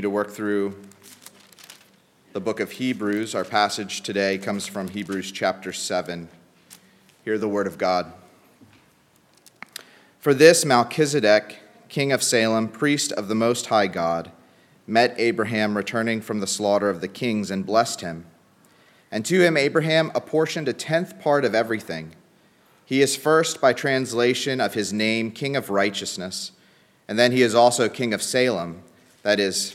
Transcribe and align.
to 0.00 0.10
work 0.10 0.30
through 0.30 0.76
the 2.32 2.40
book 2.40 2.60
of 2.60 2.72
Hebrews. 2.72 3.34
Our 3.34 3.44
passage 3.44 4.02
today 4.02 4.36
comes 4.36 4.66
from 4.66 4.88
Hebrews 4.88 5.32
chapter 5.32 5.72
7. 5.72 6.28
Hear 7.24 7.38
the 7.38 7.48
word 7.48 7.66
of 7.66 7.78
God. 7.78 8.12
For 10.18 10.34
this 10.34 10.64
Melchizedek, 10.64 11.60
king 11.88 12.12
of 12.12 12.22
Salem, 12.22 12.68
priest 12.68 13.12
of 13.12 13.28
the 13.28 13.34
Most 13.34 13.66
High 13.66 13.86
God, 13.86 14.30
met 14.86 15.14
Abraham 15.18 15.76
returning 15.76 16.20
from 16.20 16.40
the 16.40 16.46
slaughter 16.46 16.90
of 16.90 17.00
the 17.00 17.08
kings 17.08 17.50
and 17.50 17.64
blessed 17.64 18.00
him. 18.02 18.26
And 19.10 19.24
to 19.26 19.40
him 19.40 19.56
Abraham 19.56 20.10
apportioned 20.14 20.68
a 20.68 20.72
tenth 20.72 21.18
part 21.18 21.44
of 21.44 21.54
everything. 21.54 22.12
He 22.84 23.00
is 23.02 23.16
first, 23.16 23.60
by 23.60 23.72
translation 23.72 24.60
of 24.60 24.74
his 24.74 24.92
name, 24.92 25.30
king 25.30 25.56
of 25.56 25.70
righteousness, 25.70 26.52
and 27.08 27.18
then 27.18 27.32
he 27.32 27.42
is 27.42 27.54
also 27.54 27.88
king 27.88 28.12
of 28.12 28.22
Salem, 28.22 28.82
that 29.22 29.40
is, 29.40 29.74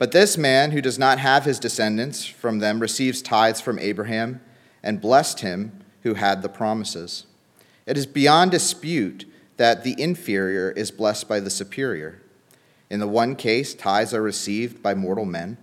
But 0.00 0.12
this 0.12 0.38
man 0.38 0.70
who 0.70 0.80
does 0.80 0.98
not 0.98 1.18
have 1.18 1.44
his 1.44 1.58
descendants 1.58 2.24
from 2.24 2.58
them 2.58 2.80
receives 2.80 3.20
tithes 3.20 3.60
from 3.60 3.78
Abraham 3.78 4.40
and 4.82 4.98
blessed 4.98 5.40
him 5.40 5.84
who 6.04 6.14
had 6.14 6.40
the 6.40 6.48
promises. 6.48 7.26
It 7.84 7.98
is 7.98 8.06
beyond 8.06 8.50
dispute 8.50 9.26
that 9.58 9.84
the 9.84 9.94
inferior 10.00 10.70
is 10.70 10.90
blessed 10.90 11.28
by 11.28 11.38
the 11.38 11.50
superior. 11.50 12.22
In 12.88 12.98
the 12.98 13.06
one 13.06 13.36
case, 13.36 13.74
tithes 13.74 14.14
are 14.14 14.22
received 14.22 14.82
by 14.82 14.94
mortal 14.94 15.26
men, 15.26 15.58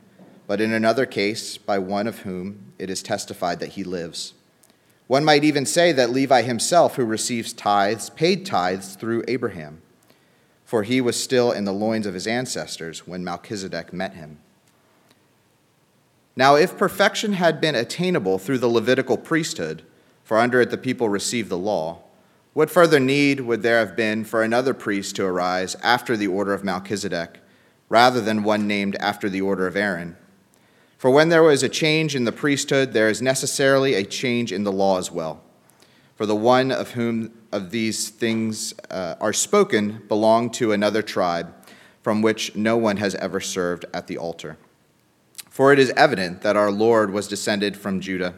but 0.45 0.61
in 0.61 0.71
another 0.71 1.07
case, 1.07 1.57
by 1.57 1.79
one 1.79 2.05
of 2.05 2.19
whom 2.19 2.73
it 2.77 2.91
is 2.91 3.01
testified 3.01 3.59
that 3.59 3.69
he 3.69 3.83
lives. 3.83 4.35
One 5.07 5.25
might 5.25 5.45
even 5.45 5.65
say 5.65 5.91
that 5.93 6.11
Levi 6.11 6.43
himself, 6.43 6.95
who 6.95 7.05
receives 7.05 7.53
tithes, 7.53 8.11
paid 8.11 8.45
tithes 8.45 8.93
through 8.93 9.23
Abraham, 9.27 9.81
for 10.67 10.83
he 10.83 10.99
was 10.99 11.17
still 11.17 11.53
in 11.53 11.63
the 11.63 11.71
loins 11.71 12.05
of 12.05 12.13
his 12.13 12.27
ancestors 12.27 13.07
when 13.07 13.23
Melchizedek 13.23 13.93
met 13.93 14.15
him. 14.15 14.37
Now, 16.35 16.55
if 16.55 16.77
perfection 16.77 17.33
had 17.33 17.61
been 17.61 17.73
attainable 17.73 18.37
through 18.37 18.57
the 18.57 18.67
Levitical 18.67 19.15
priesthood, 19.15 19.83
for 20.25 20.37
under 20.37 20.59
it 20.59 20.69
the 20.69 20.77
people 20.77 21.07
received 21.07 21.47
the 21.47 21.57
law, 21.57 21.99
what 22.51 22.69
further 22.69 22.99
need 22.99 23.39
would 23.39 23.61
there 23.61 23.79
have 23.79 23.95
been 23.95 24.25
for 24.25 24.43
another 24.43 24.73
priest 24.73 25.15
to 25.15 25.23
arise 25.23 25.75
after 25.75 26.17
the 26.17 26.27
order 26.27 26.53
of 26.53 26.65
Melchizedek, 26.65 27.39
rather 27.87 28.19
than 28.19 28.43
one 28.43 28.67
named 28.67 28.97
after 28.99 29.29
the 29.29 29.39
order 29.39 29.67
of 29.67 29.77
Aaron? 29.77 30.17
For 30.97 31.09
when 31.09 31.29
there 31.29 31.43
was 31.43 31.63
a 31.63 31.69
change 31.69 32.13
in 32.13 32.25
the 32.25 32.33
priesthood, 32.33 32.91
there 32.91 33.07
is 33.07 33.21
necessarily 33.21 33.93
a 33.93 34.03
change 34.03 34.51
in 34.51 34.65
the 34.65 34.73
law 34.73 34.97
as 34.97 35.09
well. 35.09 35.41
For 36.17 36.25
the 36.25 36.35
one 36.35 36.71
of 36.71 36.91
whom 36.91 37.31
of 37.53 37.71
these 37.71 38.09
things 38.09 38.73
uh, 38.91 39.15
are 39.21 39.31
spoken 39.31 40.03
belonged 40.09 40.53
to 40.55 40.73
another 40.73 41.01
tribe, 41.01 41.53
from 42.01 42.21
which 42.21 42.55
no 42.55 42.75
one 42.75 42.97
has 42.97 43.15
ever 43.15 43.39
served 43.39 43.85
at 43.93 44.07
the 44.07 44.17
altar. 44.17 44.57
For 45.49 45.71
it 45.71 45.79
is 45.79 45.91
evident 45.91 46.41
that 46.41 46.57
our 46.57 46.71
Lord 46.71 47.13
was 47.13 47.29
descended 47.29 47.77
from 47.77 48.01
Judah 48.01 48.33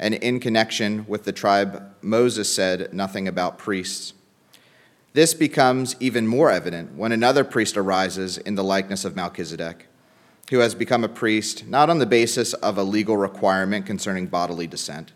and 0.00 0.14
in 0.14 0.40
connection 0.40 1.04
with 1.06 1.24
the 1.24 1.32
tribe, 1.32 1.94
Moses 2.00 2.52
said 2.52 2.92
nothing 2.92 3.28
about 3.28 3.58
priests. 3.58 4.14
This 5.12 5.34
becomes 5.34 5.94
even 6.00 6.26
more 6.26 6.50
evident 6.50 6.94
when 6.94 7.12
another 7.12 7.44
priest 7.44 7.76
arises 7.76 8.38
in 8.38 8.54
the 8.54 8.64
likeness 8.64 9.04
of 9.04 9.14
Melchizedek, 9.14 9.88
who 10.48 10.60
has 10.60 10.74
become 10.74 11.04
a 11.04 11.08
priest 11.08 11.66
not 11.66 11.90
on 11.90 11.98
the 11.98 12.06
basis 12.06 12.54
of 12.54 12.78
a 12.78 12.82
legal 12.82 13.18
requirement 13.18 13.84
concerning 13.84 14.26
bodily 14.26 14.66
descent, 14.66 15.12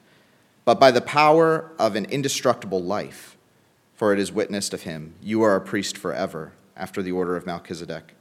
but 0.64 0.80
by 0.80 0.90
the 0.90 1.00
power 1.00 1.72
of 1.78 1.96
an 1.96 2.06
indestructible 2.06 2.82
life. 2.82 3.36
For 3.94 4.12
it 4.12 4.18
is 4.18 4.32
witnessed 4.32 4.74
of 4.74 4.82
him, 4.82 5.14
You 5.22 5.42
are 5.42 5.54
a 5.54 5.60
priest 5.60 5.96
forever, 5.96 6.52
after 6.76 7.02
the 7.02 7.12
order 7.12 7.36
of 7.36 7.46
Melchizedek. 7.46 8.14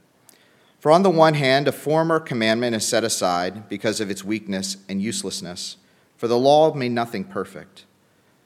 For 0.78 0.92
on 0.92 1.02
the 1.02 1.10
one 1.10 1.34
hand, 1.34 1.66
a 1.66 1.72
former 1.72 2.20
commandment 2.20 2.76
is 2.76 2.86
set 2.86 3.04
aside 3.04 3.68
because 3.68 4.00
of 4.00 4.10
its 4.10 4.22
weakness 4.22 4.76
and 4.88 5.02
uselessness 5.02 5.78
for 6.16 6.28
the 6.28 6.38
law 6.38 6.72
made 6.74 6.92
nothing 6.92 7.24
perfect. 7.24 7.84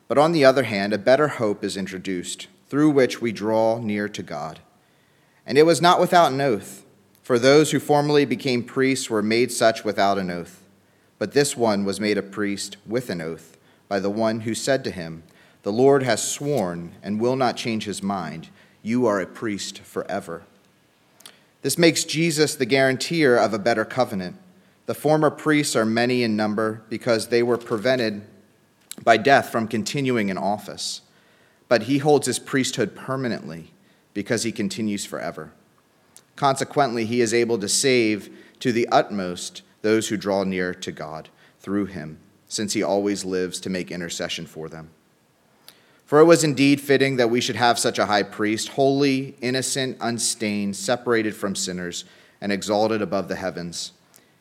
But 0.06 0.18
on 0.18 0.32
the 0.32 0.44
other 0.44 0.64
hand, 0.64 0.92
a 0.92 0.98
better 0.98 1.28
hope 1.28 1.62
is 1.62 1.76
introduced, 1.76 2.48
through 2.68 2.90
which 2.90 3.20
we 3.20 3.32
draw 3.32 3.78
near 3.78 4.08
to 4.08 4.22
God. 4.22 4.60
And 5.46 5.58
it 5.58 5.66
was 5.66 5.80
not 5.80 6.00
without 6.00 6.32
an 6.32 6.40
oath, 6.40 6.84
for 7.22 7.38
those 7.38 7.70
who 7.70 7.80
formerly 7.80 8.24
became 8.24 8.64
priests 8.64 9.10
were 9.10 9.22
made 9.22 9.52
such 9.52 9.84
without 9.84 10.18
an 10.18 10.30
oath. 10.30 10.64
But 11.18 11.32
this 11.32 11.56
one 11.56 11.84
was 11.84 12.00
made 12.00 12.18
a 12.18 12.22
priest 12.22 12.78
with 12.86 13.10
an 13.10 13.20
oath 13.20 13.57
by 13.88 14.00
the 14.00 14.10
one 14.10 14.40
who 14.40 14.54
said 14.54 14.84
to 14.84 14.90
him, 14.90 15.22
The 15.62 15.72
Lord 15.72 16.02
has 16.02 16.22
sworn 16.22 16.92
and 17.02 17.20
will 17.20 17.36
not 17.36 17.56
change 17.56 17.84
his 17.84 18.02
mind. 18.02 18.48
You 18.82 19.06
are 19.06 19.20
a 19.20 19.26
priest 19.26 19.80
forever. 19.80 20.42
This 21.62 21.78
makes 21.78 22.04
Jesus 22.04 22.54
the 22.54 22.66
guarantor 22.66 23.36
of 23.36 23.52
a 23.52 23.58
better 23.58 23.84
covenant 23.84 24.36
the 24.88 24.94
former 24.94 25.28
priests 25.28 25.76
are 25.76 25.84
many 25.84 26.22
in 26.22 26.34
number 26.34 26.80
because 26.88 27.28
they 27.28 27.42
were 27.42 27.58
prevented 27.58 28.22
by 29.04 29.18
death 29.18 29.50
from 29.50 29.68
continuing 29.68 30.30
in 30.30 30.38
office. 30.38 31.02
But 31.68 31.82
he 31.82 31.98
holds 31.98 32.26
his 32.26 32.38
priesthood 32.38 32.96
permanently 32.96 33.74
because 34.14 34.44
he 34.44 34.50
continues 34.50 35.04
forever. 35.04 35.52
Consequently, 36.36 37.04
he 37.04 37.20
is 37.20 37.34
able 37.34 37.58
to 37.58 37.68
save 37.68 38.34
to 38.60 38.72
the 38.72 38.88
utmost 38.88 39.60
those 39.82 40.08
who 40.08 40.16
draw 40.16 40.42
near 40.42 40.72
to 40.72 40.90
God 40.90 41.28
through 41.60 41.84
him, 41.84 42.18
since 42.48 42.72
he 42.72 42.82
always 42.82 43.24
lives 43.24 43.60
to 43.60 43.70
make 43.70 43.90
intercession 43.90 44.46
for 44.46 44.68
them. 44.68 44.90
For 46.06 46.18
it 46.20 46.24
was 46.24 46.42
indeed 46.42 46.80
fitting 46.80 47.16
that 47.16 47.30
we 47.30 47.40
should 47.40 47.56
have 47.56 47.78
such 47.78 47.98
a 47.98 48.06
high 48.06 48.22
priest, 48.22 48.70
holy, 48.70 49.36
innocent, 49.40 49.98
unstained, 50.00 50.74
separated 50.74 51.36
from 51.36 51.54
sinners, 51.54 52.04
and 52.40 52.50
exalted 52.50 53.02
above 53.02 53.28
the 53.28 53.36
heavens 53.36 53.92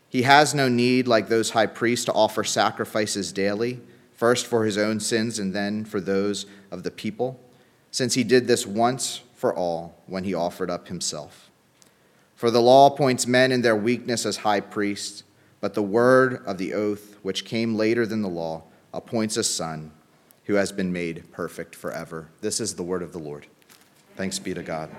he 0.09 0.21
has 0.21 0.53
no 0.53 0.69
need, 0.69 1.07
like 1.07 1.27
those 1.27 1.51
high 1.51 1.65
priests, 1.65 2.05
to 2.05 2.13
offer 2.13 2.43
sacrifices 2.43 3.31
daily, 3.31 3.81
first 4.13 4.45
for 4.45 4.65
his 4.65 4.77
own 4.77 4.99
sins 4.99 5.37
and 5.37 5.53
then 5.53 5.85
for 5.85 5.99
those 5.99 6.45
of 6.71 6.83
the 6.83 6.91
people, 6.91 7.39
since 7.91 8.13
he 8.13 8.23
did 8.23 8.47
this 8.47 8.65
once 8.65 9.21
for 9.35 9.53
all 9.53 9.95
when 10.07 10.23
he 10.23 10.33
offered 10.33 10.69
up 10.69 10.87
himself. 10.87 11.49
For 12.35 12.51
the 12.51 12.61
law 12.61 12.87
appoints 12.87 13.27
men 13.27 13.51
in 13.51 13.61
their 13.61 13.75
weakness 13.75 14.25
as 14.25 14.37
high 14.37 14.61
priests, 14.61 15.23
but 15.59 15.73
the 15.73 15.83
word 15.83 16.43
of 16.45 16.57
the 16.57 16.73
oath, 16.73 17.17
which 17.23 17.45
came 17.45 17.75
later 17.75 18.05
than 18.05 18.21
the 18.21 18.29
law, 18.29 18.63
appoints 18.93 19.37
a 19.37 19.43
son 19.43 19.91
who 20.45 20.53
has 20.55 20.71
been 20.71 20.93
made 20.93 21.31
perfect 21.31 21.75
forever. 21.75 22.29
This 22.41 22.59
is 22.59 22.75
the 22.75 22.83
word 22.83 23.03
of 23.03 23.11
the 23.11 23.19
Lord. 23.19 23.47
Thanks 24.15 24.39
be 24.39 24.53
to 24.53 24.63
God. 24.63 24.89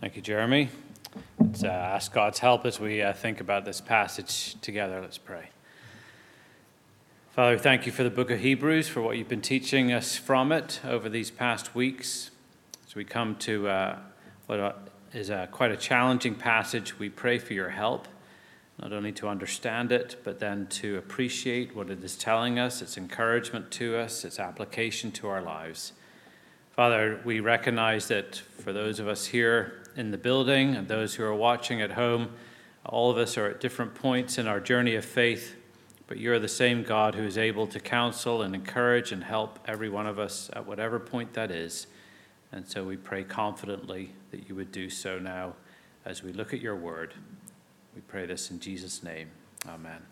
Thank 0.00 0.16
you, 0.16 0.22
Jeremy. 0.22 0.68
Let's 1.52 1.64
uh, 1.64 1.68
ask 1.68 2.14
God's 2.14 2.38
help 2.38 2.64
as 2.64 2.80
we 2.80 3.02
uh, 3.02 3.12
think 3.12 3.38
about 3.38 3.66
this 3.66 3.78
passage 3.78 4.58
together. 4.62 5.02
Let's 5.02 5.18
pray. 5.18 5.50
Father, 7.32 7.58
thank 7.58 7.84
you 7.84 7.92
for 7.92 8.04
the 8.04 8.10
book 8.10 8.30
of 8.30 8.40
Hebrews, 8.40 8.88
for 8.88 9.02
what 9.02 9.18
you've 9.18 9.28
been 9.28 9.42
teaching 9.42 9.92
us 9.92 10.16
from 10.16 10.50
it 10.50 10.80
over 10.82 11.10
these 11.10 11.30
past 11.30 11.74
weeks. 11.74 12.30
As 12.86 12.94
we 12.94 13.04
come 13.04 13.36
to 13.40 13.68
uh, 13.68 13.98
what 14.46 14.88
is 15.12 15.28
a, 15.28 15.46
quite 15.52 15.70
a 15.70 15.76
challenging 15.76 16.36
passage, 16.36 16.98
we 16.98 17.10
pray 17.10 17.38
for 17.38 17.52
your 17.52 17.68
help, 17.68 18.08
not 18.80 18.94
only 18.94 19.12
to 19.12 19.28
understand 19.28 19.92
it, 19.92 20.16
but 20.24 20.40
then 20.40 20.68
to 20.68 20.96
appreciate 20.96 21.76
what 21.76 21.90
it 21.90 22.02
is 22.02 22.16
telling 22.16 22.58
us, 22.58 22.80
its 22.80 22.96
encouragement 22.96 23.70
to 23.72 23.98
us, 23.98 24.24
its 24.24 24.38
application 24.38 25.12
to 25.12 25.28
our 25.28 25.42
lives. 25.42 25.92
Father, 26.70 27.20
we 27.26 27.40
recognize 27.40 28.08
that 28.08 28.36
for 28.36 28.72
those 28.72 28.98
of 28.98 29.06
us 29.06 29.26
here 29.26 29.81
in 29.96 30.10
the 30.10 30.18
building 30.18 30.74
and 30.74 30.88
those 30.88 31.14
who 31.14 31.24
are 31.24 31.34
watching 31.34 31.80
at 31.80 31.92
home. 31.92 32.30
All 32.84 33.10
of 33.10 33.18
us 33.18 33.36
are 33.36 33.46
at 33.46 33.60
different 33.60 33.94
points 33.94 34.38
in 34.38 34.46
our 34.46 34.60
journey 34.60 34.94
of 34.94 35.04
faith, 35.04 35.56
but 36.06 36.18
you're 36.18 36.38
the 36.38 36.48
same 36.48 36.82
God 36.82 37.14
who 37.14 37.24
is 37.24 37.38
able 37.38 37.66
to 37.68 37.80
counsel 37.80 38.42
and 38.42 38.54
encourage 38.54 39.12
and 39.12 39.24
help 39.24 39.58
every 39.66 39.88
one 39.88 40.06
of 40.06 40.18
us 40.18 40.50
at 40.52 40.66
whatever 40.66 40.98
point 40.98 41.34
that 41.34 41.50
is. 41.50 41.86
And 42.50 42.66
so 42.68 42.84
we 42.84 42.96
pray 42.96 43.24
confidently 43.24 44.12
that 44.30 44.48
you 44.48 44.54
would 44.54 44.72
do 44.72 44.90
so 44.90 45.18
now 45.18 45.54
as 46.04 46.22
we 46.22 46.32
look 46.32 46.52
at 46.52 46.60
your 46.60 46.76
word. 46.76 47.14
We 47.94 48.00
pray 48.02 48.26
this 48.26 48.50
in 48.50 48.60
Jesus' 48.60 49.02
name. 49.02 49.30
Amen. 49.66 50.11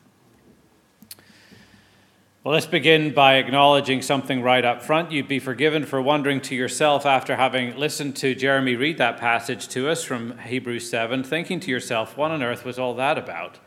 Well, 2.43 2.55
let's 2.55 2.65
begin 2.65 3.13
by 3.13 3.35
acknowledging 3.35 4.01
something 4.01 4.41
right 4.41 4.65
up 4.65 4.81
front. 4.83 5.13
You'd 5.13 5.29
be 5.29 5.41
forgiven 5.41 5.85
for 5.85 6.01
wondering 6.01 6.41
to 6.41 6.55
yourself 6.55 7.05
after 7.05 7.37
having 7.37 7.77
listened 7.77 8.17
to 8.17 8.35
Jeremy 8.35 8.77
read 8.77 8.97
that 8.97 9.19
passage 9.19 9.69
to 9.69 9.91
us 9.91 10.03
from 10.03 10.39
Hebrews 10.39 10.89
7, 10.89 11.23
thinking 11.23 11.61
to 11.61 11.71
yourself, 11.71 12.17
what 12.17 12.31
on 12.31 12.43
earth 12.43 12.65
was 12.65 12.79
all 12.79 12.95
that 12.95 13.19
about? 13.19 13.59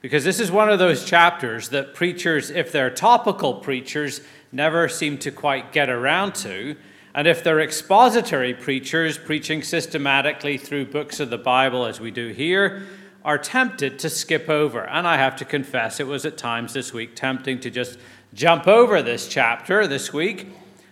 Because 0.00 0.22
this 0.22 0.38
is 0.38 0.52
one 0.52 0.70
of 0.70 0.78
those 0.78 1.04
chapters 1.04 1.70
that 1.70 1.92
preachers, 1.92 2.50
if 2.50 2.70
they're 2.70 2.88
topical 2.88 3.54
preachers, 3.54 4.20
never 4.52 4.88
seem 4.88 5.18
to 5.18 5.32
quite 5.32 5.72
get 5.72 5.90
around 5.90 6.36
to. 6.36 6.76
And 7.16 7.26
if 7.26 7.42
they're 7.42 7.58
expository 7.58 8.54
preachers, 8.54 9.18
preaching 9.18 9.60
systematically 9.60 10.56
through 10.56 10.84
books 10.84 11.18
of 11.18 11.30
the 11.30 11.38
Bible, 11.38 11.84
as 11.84 11.98
we 11.98 12.12
do 12.12 12.28
here, 12.28 12.86
are 13.24 13.38
tempted 13.38 13.98
to 14.00 14.10
skip 14.10 14.48
over. 14.48 14.86
And 14.86 15.06
I 15.06 15.16
have 15.16 15.36
to 15.36 15.44
confess, 15.44 15.98
it 15.98 16.06
was 16.06 16.26
at 16.26 16.36
times 16.36 16.74
this 16.74 16.92
week 16.92 17.16
tempting 17.16 17.60
to 17.60 17.70
just 17.70 17.98
jump 18.34 18.66
over 18.66 19.00
this 19.00 19.28
chapter 19.28 19.86
this 19.86 20.12
week, 20.12 20.48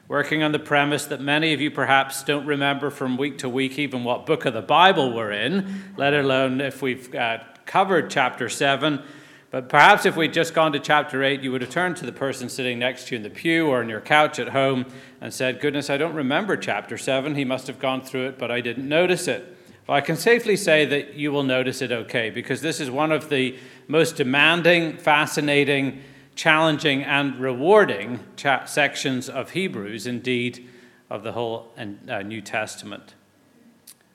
working 0.08 0.42
on 0.42 0.52
the 0.52 0.58
premise 0.58 1.04
that 1.06 1.20
many 1.20 1.52
of 1.52 1.60
you 1.60 1.70
perhaps 1.70 2.22
don't 2.22 2.46
remember 2.46 2.90
from 2.90 3.16
week 3.16 3.38
to 3.38 3.48
week 3.48 3.78
even 3.78 4.02
what 4.04 4.24
book 4.24 4.46
of 4.46 4.54
the 4.54 4.62
Bible 4.62 5.12
we're 5.12 5.32
in, 5.32 5.92
let 5.96 6.14
alone 6.14 6.60
if 6.60 6.80
we've 6.80 7.14
uh, 7.14 7.38
covered 7.66 8.08
chapter 8.08 8.48
7. 8.48 9.02
But 9.50 9.68
perhaps 9.68 10.06
if 10.06 10.16
we'd 10.16 10.32
just 10.32 10.54
gone 10.54 10.72
to 10.72 10.78
chapter 10.78 11.22
8, 11.22 11.42
you 11.42 11.52
would 11.52 11.60
have 11.60 11.70
turned 11.70 11.98
to 11.98 12.06
the 12.06 12.12
person 12.12 12.48
sitting 12.48 12.78
next 12.78 13.08
to 13.08 13.14
you 13.14 13.16
in 13.18 13.22
the 13.22 13.28
pew 13.28 13.66
or 13.66 13.80
on 13.80 13.88
your 13.90 14.00
couch 14.00 14.38
at 14.38 14.48
home 14.48 14.86
and 15.20 15.34
said, 15.34 15.60
Goodness, 15.60 15.90
I 15.90 15.98
don't 15.98 16.14
remember 16.14 16.56
chapter 16.56 16.96
7. 16.96 17.34
He 17.34 17.44
must 17.44 17.66
have 17.66 17.78
gone 17.78 18.00
through 18.00 18.28
it, 18.28 18.38
but 18.38 18.50
I 18.50 18.62
didn't 18.62 18.88
notice 18.88 19.28
it. 19.28 19.58
Well, 19.86 19.96
I 19.96 20.00
can 20.00 20.16
safely 20.16 20.56
say 20.56 20.84
that 20.84 21.14
you 21.14 21.32
will 21.32 21.42
notice 21.42 21.82
it 21.82 21.90
okay 21.90 22.30
because 22.30 22.60
this 22.60 22.80
is 22.80 22.90
one 22.90 23.10
of 23.10 23.28
the 23.28 23.56
most 23.88 24.16
demanding, 24.16 24.96
fascinating, 24.96 26.02
challenging, 26.36 27.02
and 27.02 27.38
rewarding 27.40 28.20
cha- 28.36 28.64
sections 28.64 29.28
of 29.28 29.50
Hebrews, 29.50 30.06
indeed, 30.06 30.68
of 31.10 31.24
the 31.24 31.32
whole 31.32 31.72
uh, 31.76 32.22
New 32.22 32.40
Testament. 32.40 33.14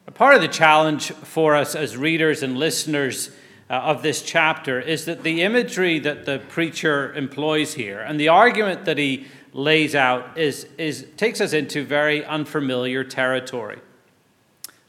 A 0.07 0.11
part 0.11 0.35
of 0.35 0.41
the 0.41 0.47
challenge 0.47 1.11
for 1.11 1.53
us 1.53 1.75
as 1.75 1.97
readers 1.97 2.43
and 2.43 2.57
listeners 2.57 3.29
uh, 3.69 3.73
of 3.73 4.01
this 4.01 4.21
chapter 4.21 4.79
is 4.79 5.03
that 5.03 5.23
the 5.23 5.41
imagery 5.41 5.99
that 5.99 6.25
the 6.25 6.39
preacher 6.47 7.13
employs 7.13 7.73
here 7.73 7.99
and 7.99 8.17
the 8.17 8.29
argument 8.29 8.85
that 8.85 8.97
he 8.97 9.27
lays 9.51 9.95
out 9.95 10.37
is, 10.37 10.65
is, 10.77 11.05
takes 11.17 11.41
us 11.41 11.51
into 11.51 11.83
very 11.83 12.23
unfamiliar 12.23 13.03
territory. 13.03 13.81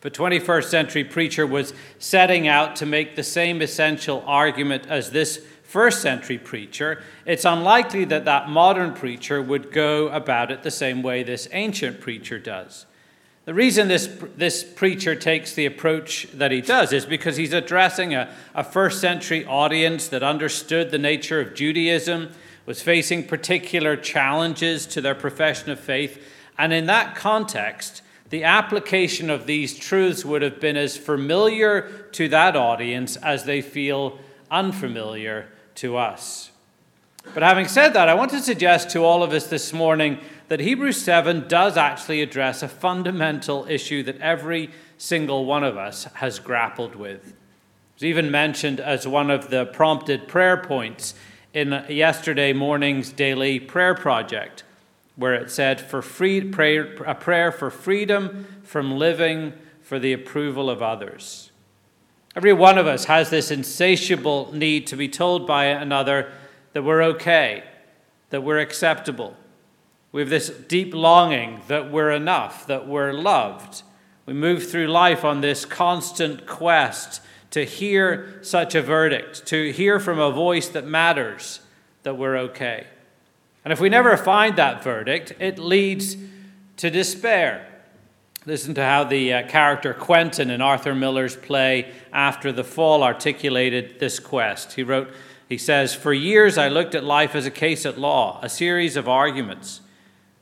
A 0.04 0.10
21st 0.10 0.64
century 0.64 1.04
preacher 1.04 1.46
was 1.46 1.74
setting 1.98 2.46
out 2.46 2.76
to 2.76 2.86
make 2.86 3.16
the 3.16 3.24
same 3.24 3.60
essential 3.60 4.22
argument 4.26 4.86
as 4.86 5.10
this 5.10 5.44
first 5.68 6.00
century 6.00 6.38
preacher, 6.38 7.02
it's 7.26 7.44
unlikely 7.44 8.04
that 8.06 8.24
that 8.24 8.48
modern 8.48 8.94
preacher 8.94 9.42
would 9.42 9.70
go 9.70 10.08
about 10.08 10.50
it 10.50 10.62
the 10.62 10.70
same 10.70 11.02
way 11.02 11.22
this 11.22 11.46
ancient 11.52 12.00
preacher 12.00 12.38
does. 12.38 12.86
The 13.44 13.52
reason 13.52 13.88
this, 13.88 14.08
this 14.36 14.64
preacher 14.64 15.14
takes 15.14 15.54
the 15.54 15.66
approach 15.66 16.28
that 16.32 16.52
he 16.52 16.60
does 16.62 16.92
is 16.92 17.04
because 17.04 17.36
he's 17.36 17.52
addressing 17.52 18.14
a, 18.14 18.32
a 18.54 18.64
first 18.64 19.00
century 19.00 19.44
audience 19.44 20.08
that 20.08 20.22
understood 20.22 20.90
the 20.90 20.98
nature 20.98 21.40
of 21.40 21.54
Judaism, 21.54 22.30
was 22.64 22.80
facing 22.80 23.26
particular 23.26 23.96
challenges 23.96 24.86
to 24.86 25.00
their 25.00 25.14
profession 25.14 25.70
of 25.70 25.80
faith, 25.80 26.22
and 26.56 26.72
in 26.72 26.86
that 26.86 27.14
context, 27.14 28.02
the 28.30 28.44
application 28.44 29.30
of 29.30 29.46
these 29.46 29.78
truths 29.78 30.24
would 30.24 30.42
have 30.42 30.60
been 30.60 30.76
as 30.76 30.96
familiar 30.96 31.82
to 32.12 32.28
that 32.28 32.56
audience 32.56 33.16
as 33.16 33.44
they 33.44 33.62
feel 33.62 34.18
unfamiliar 34.50 35.48
to 35.76 35.96
us. 35.96 36.50
But 37.34 37.42
having 37.42 37.68
said 37.68 37.92
that, 37.94 38.08
I 38.08 38.14
want 38.14 38.30
to 38.32 38.40
suggest 38.40 38.90
to 38.90 39.04
all 39.04 39.22
of 39.22 39.32
us 39.32 39.46
this 39.46 39.72
morning 39.72 40.18
that 40.48 40.60
Hebrews 40.60 41.00
7 41.00 41.46
does 41.46 41.76
actually 41.76 42.22
address 42.22 42.62
a 42.62 42.68
fundamental 42.68 43.66
issue 43.68 44.02
that 44.04 44.20
every 44.20 44.70
single 44.96 45.44
one 45.44 45.64
of 45.64 45.76
us 45.76 46.04
has 46.14 46.38
grappled 46.38 46.96
with. 46.96 47.28
It 47.28 47.34
was 47.94 48.04
even 48.04 48.30
mentioned 48.30 48.80
as 48.80 49.06
one 49.06 49.30
of 49.30 49.50
the 49.50 49.66
prompted 49.66 50.26
prayer 50.26 50.56
points 50.56 51.14
in 51.52 51.84
yesterday 51.88 52.52
morning's 52.52 53.12
daily 53.12 53.60
prayer 53.60 53.94
project 53.94 54.64
where 55.18 55.34
it 55.34 55.50
said, 55.50 55.80
for 55.80 56.00
free, 56.00 56.40
prayer, 56.40 56.94
a 57.04 57.14
prayer 57.14 57.50
for 57.50 57.70
freedom 57.70 58.46
from 58.62 58.96
living 58.96 59.52
for 59.82 59.98
the 59.98 60.12
approval 60.12 60.70
of 60.70 60.80
others. 60.80 61.50
Every 62.36 62.52
one 62.52 62.78
of 62.78 62.86
us 62.86 63.06
has 63.06 63.28
this 63.28 63.50
insatiable 63.50 64.54
need 64.54 64.86
to 64.86 64.96
be 64.96 65.08
told 65.08 65.44
by 65.44 65.64
another 65.64 66.30
that 66.72 66.84
we're 66.84 67.02
okay, 67.02 67.64
that 68.30 68.44
we're 68.44 68.60
acceptable. 68.60 69.36
We 70.12 70.20
have 70.20 70.30
this 70.30 70.50
deep 70.50 70.94
longing 70.94 71.62
that 71.66 71.90
we're 71.90 72.12
enough, 72.12 72.64
that 72.68 72.86
we're 72.86 73.12
loved. 73.12 73.82
We 74.24 74.34
move 74.34 74.70
through 74.70 74.86
life 74.86 75.24
on 75.24 75.40
this 75.40 75.64
constant 75.64 76.46
quest 76.46 77.22
to 77.50 77.64
hear 77.64 78.38
such 78.42 78.76
a 78.76 78.82
verdict, 78.82 79.46
to 79.46 79.72
hear 79.72 79.98
from 79.98 80.20
a 80.20 80.30
voice 80.30 80.68
that 80.68 80.86
matters 80.86 81.58
that 82.04 82.16
we're 82.16 82.36
okay. 82.36 82.86
And 83.64 83.72
if 83.72 83.80
we 83.80 83.88
never 83.88 84.16
find 84.16 84.56
that 84.56 84.82
verdict, 84.82 85.34
it 85.38 85.58
leads 85.58 86.16
to 86.78 86.90
despair. 86.90 87.68
Listen 88.46 88.74
to 88.74 88.84
how 88.84 89.04
the 89.04 89.32
uh, 89.32 89.48
character 89.48 89.92
Quentin 89.92 90.50
in 90.50 90.62
Arthur 90.62 90.94
Miller's 90.94 91.36
play 91.36 91.92
After 92.12 92.50
the 92.50 92.64
Fall 92.64 93.02
articulated 93.02 94.00
this 94.00 94.18
quest. 94.18 94.72
He 94.72 94.82
wrote, 94.82 95.12
he 95.48 95.58
says, 95.58 95.94
For 95.94 96.12
years 96.12 96.56
I 96.56 96.68
looked 96.68 96.94
at 96.94 97.04
life 97.04 97.34
as 97.34 97.46
a 97.46 97.50
case 97.50 97.84
at 97.84 97.98
law, 97.98 98.38
a 98.42 98.48
series 98.48 98.96
of 98.96 99.08
arguments. 99.08 99.80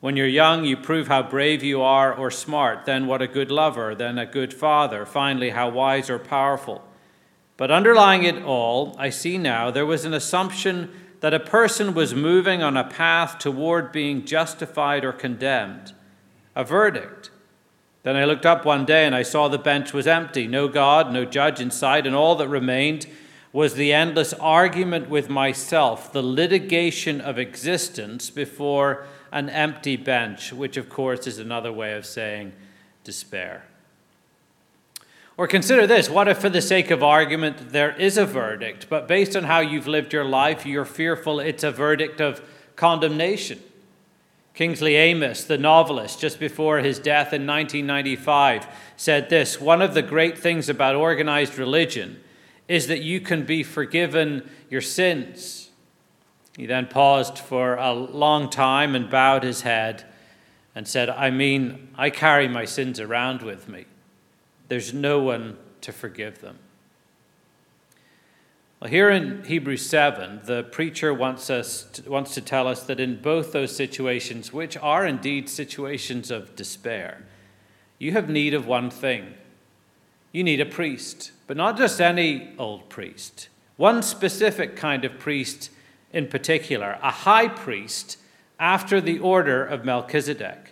When 0.00 0.16
you're 0.16 0.26
young, 0.26 0.64
you 0.64 0.76
prove 0.76 1.08
how 1.08 1.22
brave 1.22 1.64
you 1.64 1.82
are 1.82 2.14
or 2.14 2.30
smart, 2.30 2.84
then 2.84 3.06
what 3.06 3.22
a 3.22 3.26
good 3.26 3.50
lover, 3.50 3.94
then 3.94 4.18
a 4.18 4.26
good 4.26 4.52
father, 4.52 5.06
finally, 5.06 5.50
how 5.50 5.70
wise 5.70 6.10
or 6.10 6.18
powerful. 6.18 6.84
But 7.56 7.70
underlying 7.70 8.24
it 8.24 8.42
all, 8.42 8.94
I 8.98 9.10
see 9.10 9.38
now 9.38 9.70
there 9.70 9.86
was 9.86 10.04
an 10.04 10.12
assumption 10.12 10.90
that 11.20 11.34
a 11.34 11.40
person 11.40 11.94
was 11.94 12.14
moving 12.14 12.62
on 12.62 12.76
a 12.76 12.84
path 12.84 13.38
toward 13.38 13.92
being 13.92 14.24
justified 14.24 15.04
or 15.04 15.12
condemned, 15.12 15.92
a 16.54 16.64
verdict. 16.64 17.30
Then 18.02 18.16
I 18.16 18.24
looked 18.24 18.46
up 18.46 18.64
one 18.64 18.84
day 18.84 19.04
and 19.04 19.14
I 19.14 19.22
saw 19.22 19.48
the 19.48 19.58
bench 19.58 19.92
was 19.92 20.06
empty, 20.06 20.46
no 20.46 20.68
God, 20.68 21.12
no 21.12 21.24
judge 21.24 21.60
in 21.60 21.70
sight, 21.70 22.06
and 22.06 22.14
all 22.14 22.36
that 22.36 22.48
remained 22.48 23.06
was 23.52 23.74
the 23.74 23.92
endless 23.92 24.34
argument 24.34 25.08
with 25.08 25.28
myself, 25.28 26.12
the 26.12 26.22
litigation 26.22 27.20
of 27.20 27.38
existence 27.38 28.30
before 28.30 29.06
an 29.32 29.48
empty 29.48 29.96
bench, 29.96 30.52
which 30.52 30.76
of 30.76 30.88
course 30.88 31.26
is 31.26 31.38
another 31.38 31.72
way 31.72 31.94
of 31.94 32.06
saying 32.06 32.52
despair. 33.02 33.64
Or 35.38 35.46
consider 35.46 35.86
this 35.86 36.08
what 36.08 36.28
if, 36.28 36.38
for 36.38 36.48
the 36.48 36.62
sake 36.62 36.90
of 36.90 37.02
argument, 37.02 37.70
there 37.70 37.94
is 37.94 38.16
a 38.16 38.24
verdict, 38.24 38.86
but 38.88 39.06
based 39.06 39.36
on 39.36 39.44
how 39.44 39.60
you've 39.60 39.86
lived 39.86 40.12
your 40.12 40.24
life, 40.24 40.64
you're 40.64 40.84
fearful 40.84 41.40
it's 41.40 41.64
a 41.64 41.70
verdict 41.70 42.20
of 42.20 42.40
condemnation? 42.74 43.60
Kingsley 44.54 44.96
Amis, 44.96 45.44
the 45.44 45.58
novelist, 45.58 46.18
just 46.18 46.40
before 46.40 46.78
his 46.78 46.98
death 46.98 47.34
in 47.34 47.46
1995, 47.46 48.66
said 48.96 49.28
this 49.28 49.60
One 49.60 49.82
of 49.82 49.92
the 49.92 50.00
great 50.00 50.38
things 50.38 50.70
about 50.70 50.94
organized 50.94 51.58
religion 51.58 52.20
is 52.66 52.86
that 52.86 53.02
you 53.02 53.20
can 53.20 53.44
be 53.44 53.62
forgiven 53.62 54.48
your 54.70 54.80
sins. 54.80 55.70
He 56.56 56.64
then 56.64 56.86
paused 56.86 57.38
for 57.38 57.74
a 57.74 57.92
long 57.92 58.48
time 58.48 58.94
and 58.94 59.10
bowed 59.10 59.42
his 59.42 59.60
head 59.60 60.04
and 60.74 60.88
said, 60.88 61.10
I 61.10 61.30
mean, 61.30 61.90
I 61.94 62.08
carry 62.08 62.48
my 62.48 62.64
sins 62.64 62.98
around 62.98 63.42
with 63.42 63.68
me 63.68 63.84
there's 64.68 64.92
no 64.92 65.20
one 65.20 65.56
to 65.82 65.92
forgive 65.92 66.40
them. 66.40 66.58
Well, 68.80 68.90
here 68.90 69.08
in 69.08 69.44
Hebrews 69.44 69.88
7, 69.88 70.40
the 70.44 70.64
preacher 70.64 71.14
wants, 71.14 71.48
us 71.48 71.84
to, 71.94 72.10
wants 72.10 72.34
to 72.34 72.42
tell 72.42 72.68
us 72.68 72.82
that 72.84 73.00
in 73.00 73.22
both 73.22 73.52
those 73.52 73.74
situations, 73.74 74.52
which 74.52 74.76
are 74.76 75.06
indeed 75.06 75.48
situations 75.48 76.30
of 76.30 76.54
despair, 76.56 77.24
you 77.98 78.12
have 78.12 78.28
need 78.28 78.52
of 78.52 78.66
one 78.66 78.90
thing. 78.90 79.34
You 80.30 80.44
need 80.44 80.60
a 80.60 80.66
priest, 80.66 81.32
but 81.46 81.56
not 81.56 81.78
just 81.78 82.00
any 82.00 82.52
old 82.58 82.90
priest, 82.90 83.48
one 83.78 84.02
specific 84.02 84.76
kind 84.76 85.06
of 85.06 85.18
priest 85.18 85.70
in 86.12 86.26
particular, 86.26 86.98
a 87.02 87.10
high 87.10 87.48
priest 87.48 88.18
after 88.60 89.00
the 89.00 89.18
order 89.18 89.64
of 89.64 89.84
Melchizedek. 89.84 90.65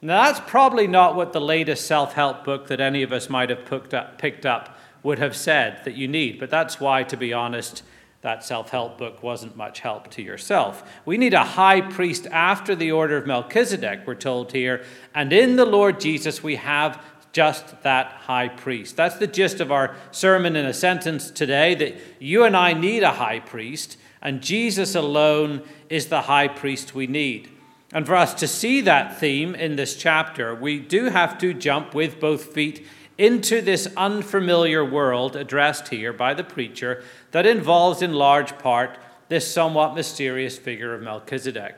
Now, 0.00 0.24
that's 0.24 0.40
probably 0.48 0.86
not 0.86 1.16
what 1.16 1.32
the 1.32 1.40
latest 1.40 1.86
self 1.86 2.12
help 2.12 2.44
book 2.44 2.68
that 2.68 2.80
any 2.80 3.02
of 3.02 3.12
us 3.12 3.28
might 3.28 3.50
have 3.50 3.64
picked 3.64 3.94
up, 3.94 4.18
picked 4.18 4.46
up 4.46 4.78
would 5.02 5.18
have 5.18 5.34
said 5.34 5.84
that 5.84 5.94
you 5.94 6.06
need, 6.06 6.38
but 6.38 6.50
that's 6.50 6.80
why, 6.80 7.02
to 7.04 7.16
be 7.16 7.32
honest, 7.32 7.82
that 8.20 8.44
self 8.44 8.70
help 8.70 8.98
book 8.98 9.22
wasn't 9.22 9.56
much 9.56 9.80
help 9.80 10.08
to 10.10 10.22
yourself. 10.22 10.88
We 11.04 11.18
need 11.18 11.34
a 11.34 11.44
high 11.44 11.80
priest 11.80 12.26
after 12.30 12.76
the 12.76 12.92
order 12.92 13.16
of 13.16 13.26
Melchizedek, 13.26 14.06
we're 14.06 14.14
told 14.14 14.52
here, 14.52 14.84
and 15.14 15.32
in 15.32 15.56
the 15.56 15.66
Lord 15.66 16.00
Jesus 16.00 16.42
we 16.42 16.56
have 16.56 17.02
just 17.32 17.82
that 17.82 18.12
high 18.12 18.48
priest. 18.48 18.96
That's 18.96 19.16
the 19.16 19.26
gist 19.26 19.60
of 19.60 19.70
our 19.70 19.94
sermon 20.10 20.56
in 20.56 20.66
a 20.66 20.74
sentence 20.74 21.30
today 21.30 21.74
that 21.74 21.96
you 22.18 22.44
and 22.44 22.56
I 22.56 22.72
need 22.72 23.02
a 23.02 23.12
high 23.12 23.40
priest, 23.40 23.98
and 24.22 24.42
Jesus 24.42 24.94
alone 24.94 25.62
is 25.88 26.06
the 26.06 26.22
high 26.22 26.48
priest 26.48 26.94
we 26.94 27.06
need. 27.06 27.50
And 27.92 28.06
for 28.06 28.16
us 28.16 28.34
to 28.34 28.46
see 28.46 28.82
that 28.82 29.18
theme 29.18 29.54
in 29.54 29.76
this 29.76 29.96
chapter, 29.96 30.54
we 30.54 30.78
do 30.78 31.06
have 31.06 31.38
to 31.38 31.54
jump 31.54 31.94
with 31.94 32.20
both 32.20 32.52
feet 32.52 32.86
into 33.16 33.60
this 33.60 33.88
unfamiliar 33.96 34.84
world 34.84 35.34
addressed 35.34 35.88
here 35.88 36.12
by 36.12 36.34
the 36.34 36.44
preacher 36.44 37.02
that 37.30 37.46
involves, 37.46 38.02
in 38.02 38.12
large 38.12 38.58
part, 38.58 38.98
this 39.28 39.52
somewhat 39.52 39.94
mysterious 39.94 40.58
figure 40.58 40.94
of 40.94 41.02
Melchizedek. 41.02 41.76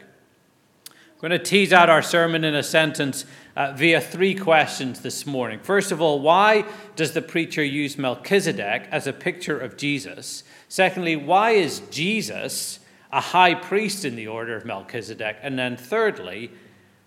I'm 0.89 1.29
going 1.29 1.31
to 1.31 1.39
tease 1.39 1.73
out 1.73 1.89
our 1.89 2.03
sermon 2.03 2.45
in 2.45 2.55
a 2.55 2.63
sentence 2.63 3.25
uh, 3.55 3.73
via 3.73 4.01
three 4.01 4.35
questions 4.35 5.01
this 5.01 5.27
morning. 5.27 5.61
First 5.61 5.93
of 5.93 6.01
all, 6.01 6.21
why 6.21 6.65
does 6.97 7.13
the 7.13 7.23
preacher 7.23 7.63
use 7.63 7.99
Melchizedek 7.99 8.89
as 8.91 9.07
a 9.07 9.13
picture 9.13 9.59
of 9.59 9.77
Jesus? 9.77 10.45
Secondly, 10.69 11.17
why 11.17 11.51
is 11.53 11.81
Jesus 11.91 12.80
a 13.13 13.21
high 13.21 13.55
priest 13.55 14.05
in 14.05 14.17
the 14.17 14.29
order 14.29 14.57
of 14.57 14.65
Melchizedek? 14.65 15.39
And 15.43 15.59
then 15.59 15.77
thirdly, 15.77 16.51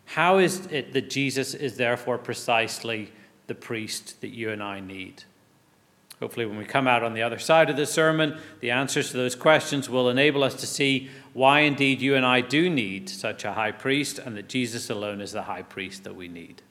how 0.06 0.38
is 0.38 0.68
it 0.68 0.94
that 0.94 1.10
Jesus 1.10 1.54
is 1.54 1.78
therefore 1.78 2.18
precisely 2.18 3.12
the 3.48 3.56
priest 3.56 4.20
that 4.22 4.30
you 4.30 4.50
and 4.50 4.62
I 4.62 4.80
need? 4.80 5.24
Hopefully, 6.20 6.46
when 6.46 6.58
we 6.58 6.66
come 6.66 6.88
out 6.88 7.04
on 7.04 7.14
the 7.14 7.22
other 7.22 7.40
side 7.40 7.70
of 7.70 7.76
the 7.76 7.86
sermon, 7.86 8.40
the 8.62 8.72
answers 8.72 9.12
to 9.12 9.18
those 9.18 9.36
questions 9.36 9.90
will 9.90 10.10
enable 10.10 10.44
us 10.44 10.54
to 10.56 10.68
see 10.68 11.10
why 11.34 11.62
indeed 11.62 12.02
you 12.02 12.16
and 12.16 12.26
I 12.26 12.40
do 12.42 12.70
need 12.70 13.10
such 13.10 13.44
a 13.44 13.54
high 13.54 13.72
priest 13.72 14.20
and 14.20 14.38
that 14.38 14.48
Jesus 14.48 14.90
alone 14.90 15.20
is 15.20 15.34
the 15.34 15.44
high 15.44 15.64
priest 15.64 16.06
that 16.06 16.16
we 16.16 16.28
need. 16.28 16.62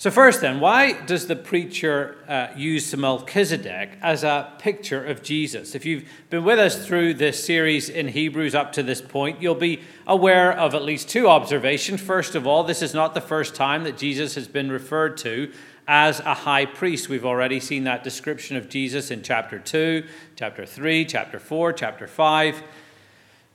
So, 0.00 0.10
first, 0.10 0.40
then, 0.40 0.60
why 0.60 0.94
does 1.02 1.26
the 1.26 1.36
preacher 1.36 2.16
uh, 2.26 2.46
use 2.56 2.96
Melchizedek 2.96 3.98
as 4.00 4.24
a 4.24 4.50
picture 4.58 5.04
of 5.04 5.22
Jesus? 5.22 5.74
If 5.74 5.84
you've 5.84 6.08
been 6.30 6.42
with 6.42 6.58
us 6.58 6.86
through 6.86 7.12
this 7.12 7.44
series 7.44 7.90
in 7.90 8.08
Hebrews 8.08 8.54
up 8.54 8.72
to 8.72 8.82
this 8.82 9.02
point, 9.02 9.42
you'll 9.42 9.54
be 9.54 9.82
aware 10.06 10.58
of 10.58 10.74
at 10.74 10.84
least 10.84 11.10
two 11.10 11.28
observations. 11.28 12.00
First 12.00 12.34
of 12.34 12.46
all, 12.46 12.64
this 12.64 12.80
is 12.80 12.94
not 12.94 13.12
the 13.12 13.20
first 13.20 13.54
time 13.54 13.84
that 13.84 13.98
Jesus 13.98 14.36
has 14.36 14.48
been 14.48 14.72
referred 14.72 15.18
to 15.18 15.52
as 15.86 16.20
a 16.20 16.32
high 16.32 16.64
priest. 16.64 17.10
We've 17.10 17.26
already 17.26 17.60
seen 17.60 17.84
that 17.84 18.02
description 18.02 18.56
of 18.56 18.70
Jesus 18.70 19.10
in 19.10 19.22
chapter 19.22 19.58
2, 19.58 20.06
chapter 20.34 20.64
3, 20.64 21.04
chapter 21.04 21.38
4, 21.38 21.74
chapter 21.74 22.06
5. 22.06 22.62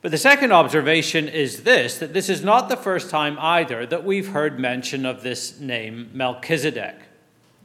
But 0.05 0.11
the 0.11 0.19
second 0.19 0.51
observation 0.51 1.27
is 1.27 1.63
this 1.63 1.97
that 1.97 2.13
this 2.13 2.29
is 2.29 2.43
not 2.43 2.69
the 2.69 2.77
first 2.77 3.09
time 3.09 3.39
either 3.39 3.87
that 3.87 4.05
we've 4.05 4.27
heard 4.27 4.59
mention 4.59 5.03
of 5.03 5.23
this 5.23 5.59
name 5.59 6.11
Melchizedek. 6.13 6.93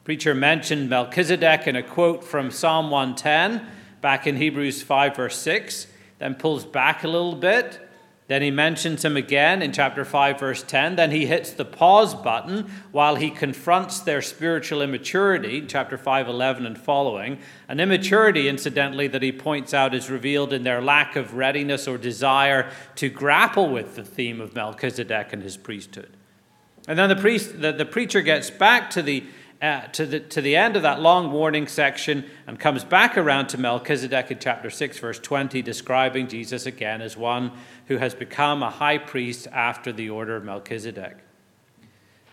preacher 0.05 0.35
mentioned 0.35 0.89
Melchizedek 0.89 1.67
in 1.67 1.77
a 1.77 1.83
quote 1.83 2.25
from 2.25 2.51
Psalm 2.51 2.91
110 2.91 3.67
back 4.01 4.27
in 4.27 4.37
Hebrews 4.37 4.83
5, 4.83 5.17
verse 5.17 5.37
6, 5.37 5.87
then 6.19 6.35
pulls 6.35 6.65
back 6.65 7.05
a 7.05 7.09
little 7.09 7.35
bit 7.35 7.79
then 8.31 8.43
he 8.43 8.53
mentions 8.53 9.05
him 9.05 9.17
again 9.17 9.61
in 9.61 9.73
chapter 9.73 10.05
5, 10.05 10.39
verse 10.39 10.63
10. 10.63 10.95
Then 10.95 11.11
he 11.11 11.27
hits 11.27 11.51
the 11.51 11.65
pause 11.65 12.15
button 12.15 12.71
while 12.93 13.17
he 13.17 13.29
confronts 13.29 13.99
their 13.99 14.23
spiritual 14.23 14.83
immaturity, 14.83 15.67
chapter 15.67 15.99
5, 15.99 16.29
11 16.29 16.65
and 16.65 16.79
following. 16.79 17.41
An 17.67 17.81
immaturity, 17.81 18.49
incidentally, 18.49 19.09
that 19.09 19.23
he 19.23 19.33
points 19.33 19.75
out 19.75 19.97
is 19.97 20.09
revealed 20.09 20.53
in 20.53 20.63
their 20.63 20.81
lack 20.81 21.17
of 21.17 21.35
readiness 21.35 21.89
or 21.89 21.99
desire 21.99 22.71
to 22.95 23.09
grapple 23.09 23.69
with 23.69 23.97
the 23.97 24.05
theme 24.05 24.41
of 24.41 24.55
Melchizedek 24.55 25.33
and 25.33 25.43
his 25.43 25.57
priesthood. 25.57 26.17
And 26.87 26.97
then 26.97 27.09
the, 27.09 27.17
priest, 27.17 27.61
the, 27.61 27.73
the 27.73 27.85
preacher 27.85 28.23
gets 28.23 28.49
back 28.49 28.91
to 28.91 29.03
the 29.03 29.25
uh, 29.63 29.83
to, 29.89 30.07
the, 30.07 30.21
to 30.21 30.41
the 30.41 30.57
end 30.57 30.75
of 30.75 30.83
that 30.83 31.01
long 31.01 31.33
warning 31.33 31.67
section 31.67 32.25
and 32.47 32.59
comes 32.59 32.83
back 32.83 33.19
around 33.19 33.49
to 33.49 33.59
Melchizedek 33.59 34.31
in 34.31 34.39
chapter 34.39 34.71
6, 34.71 34.99
verse 34.99 35.19
20, 35.19 35.61
describing 35.61 36.29
Jesus 36.29 36.65
again 36.65 37.03
as 37.03 37.17
one 37.17 37.53
who 37.87 37.99
has 37.99 38.15
become 38.15 38.63
a 38.63 38.71
high 38.71 38.99
priest 38.99 39.47
after 39.53 39.93
the 39.93 40.09
order 40.09 40.37
of 40.37 40.45
Melchizedek. 40.45 41.19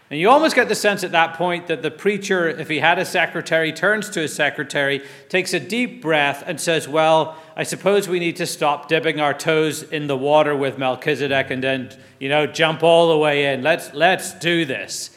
And 0.09 0.17
you 0.21 0.29
almost 0.29 0.55
get 0.55 0.69
the 0.69 0.75
sense 0.75 1.03
at 1.03 1.11
that 1.11 1.33
point 1.33 1.67
that 1.67 1.81
the 1.81 1.91
preacher, 1.91 2.47
if 2.47 2.69
he 2.69 2.79
had 2.79 2.97
a 2.97 3.03
secretary, 3.03 3.73
turns 3.73 4.09
to 4.11 4.21
his 4.21 4.33
secretary, 4.33 5.03
takes 5.27 5.53
a 5.53 5.59
deep 5.59 6.01
breath, 6.01 6.45
and 6.47 6.61
says, 6.61 6.87
Well, 6.87 7.35
I 7.57 7.63
suppose 7.63 8.07
we 8.07 8.19
need 8.19 8.37
to 8.37 8.45
stop 8.45 8.87
dipping 8.87 9.19
our 9.19 9.33
toes 9.33 9.83
in 9.83 10.07
the 10.07 10.15
water 10.15 10.55
with 10.55 10.77
Melchizedek 10.77 11.51
and 11.51 11.61
then, 11.61 11.89
you 12.21 12.29
know, 12.29 12.47
jump 12.47 12.83
all 12.83 13.09
the 13.09 13.17
way 13.17 13.53
in. 13.53 13.63
Let's, 13.63 13.93
let's 13.93 14.31
do 14.33 14.63
this. 14.63 15.09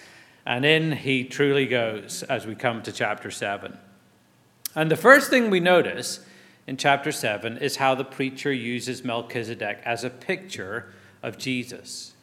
And 0.47 0.64
in 0.64 0.92
he 0.92 1.25
truly 1.25 1.66
goes 1.66 2.23
as 2.25 2.47
we 2.47 2.54
come 2.54 2.82
to 2.82 2.92
chapter 2.92 3.30
7. 3.30 3.76
And 4.75 4.90
the 4.90 4.97
first 4.97 5.30
thing 5.30 5.50
we 5.50 5.61
notice 5.61 6.20
in 6.66 6.76
chapter 6.76 7.12
7 7.12 7.59
is 7.59 7.76
how 7.76 7.94
the 7.94 8.04
preacher 8.04 8.52
uses 8.52 9.04
Melchizedek 9.04 9.80
as 9.85 10.04
a 10.04 10.11
picture 10.11 10.92
of 11.23 11.38
Jesus. 11.38 12.14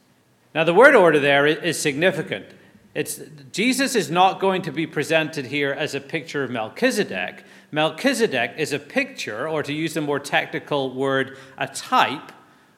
Now, 0.55 0.63
the 0.63 0.73
word 0.73 0.95
order 0.95 1.19
there 1.19 1.45
is 1.45 1.79
significant. 1.79 2.47
It's, 2.95 3.21
Jesus 3.51 3.93
is 3.93 4.09
not 4.09 4.39
going 4.39 4.63
to 4.63 4.71
be 4.71 4.87
presented 4.87 5.47
here 5.47 5.71
as 5.71 5.93
a 5.93 6.01
picture 6.01 6.43
of 6.43 6.49
Melchizedek. 6.49 7.43
Melchizedek 7.71 8.55
is 8.57 8.73
a 8.73 8.79
picture, 8.79 9.47
or 9.47 9.61
to 9.61 9.73
use 9.73 9.95
a 9.95 10.01
more 10.01 10.19
technical 10.19 10.93
word, 10.93 11.37
a 11.57 11.67
type 11.67 12.31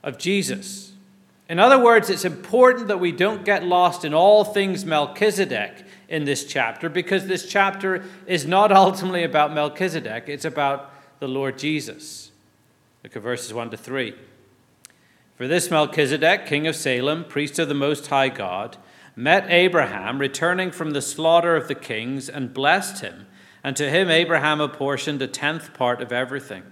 of 0.03 0.17
Jesus. 0.17 0.88
In 1.49 1.57
other 1.57 1.83
words, 1.83 2.11
it's 2.11 2.25
important 2.25 2.89
that 2.89 2.99
we 2.99 3.11
don't 3.11 3.43
get 3.43 3.63
lost 3.63 4.05
in 4.05 4.13
all 4.13 4.43
things 4.43 4.85
Melchizedek 4.85 5.83
in 6.07 6.23
this 6.23 6.45
chapter 6.45 6.89
because 6.89 7.25
this 7.25 7.49
chapter 7.49 8.03
is 8.27 8.45
not 8.45 8.71
ultimately 8.85 9.23
about 9.23 9.53
Melchizedek, 9.53 10.25
it's 10.27 10.45
about 10.45 10.93
the 11.19 11.27
Lord 11.27 11.57
Jesus. 11.57 12.31
Look 13.03 13.15
at 13.15 13.23
verses 13.23 13.51
1 13.51 13.71
to 13.71 13.77
3. 13.77 14.13
For 15.37 15.47
this 15.47 15.71
Melchizedek, 15.71 16.45
king 16.45 16.67
of 16.67 16.75
Salem, 16.75 17.25
priest 17.25 17.57
of 17.57 17.67
the 17.67 17.73
Most 17.73 18.07
High 18.07 18.29
God, 18.29 18.77
met 19.15 19.45
Abraham 19.49 20.19
returning 20.19 20.69
from 20.69 20.91
the 20.91 21.01
slaughter 21.01 21.55
of 21.55 21.67
the 21.67 21.75
kings 21.75 22.29
and 22.29 22.53
blessed 22.53 23.01
him, 23.01 23.25
and 23.63 23.75
to 23.75 23.89
him 23.89 24.09
Abraham 24.09 24.61
apportioned 24.61 25.21
a 25.21 25.27
tenth 25.27 25.73
part 25.73 25.99
of 25.99 26.11
everything. 26.11 26.63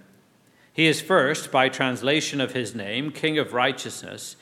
He 0.71 0.85
is 0.85 1.01
first, 1.01 1.51
by 1.51 1.69
translation 1.69 2.39
of 2.39 2.51
his 2.51 2.75
name, 2.75 3.11
king 3.11 3.39
of 3.39 3.53
righteousness 3.53 4.35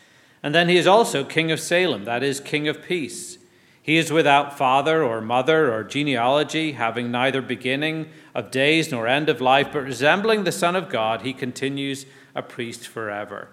and 0.45 0.53
then 0.53 0.69
he 0.69 0.77
is 0.77 0.85
also 0.85 1.23
king 1.23 1.51
of 1.51 1.59
Salem, 1.59 2.05
that 2.05 2.21
is, 2.21 2.39
king 2.39 2.67
of 2.67 2.83
peace. 2.83 3.39
He 3.81 3.97
is 3.97 4.11
without 4.11 4.55
father 4.55 5.03
or 5.03 5.19
mother 5.19 5.73
or 5.73 5.83
genealogy, 5.83 6.73
having 6.73 7.09
neither 7.09 7.41
beginning 7.41 8.09
of 8.35 8.51
days 8.51 8.91
nor 8.91 9.07
end 9.07 9.27
of 9.27 9.41
life, 9.41 9.69
but 9.73 9.81
resembling 9.81 10.43
the 10.43 10.51
Son 10.51 10.75
of 10.75 10.87
God, 10.87 11.23
he 11.23 11.33
continues 11.33 12.05
a 12.35 12.43
priest 12.43 12.87
forever. 12.87 13.47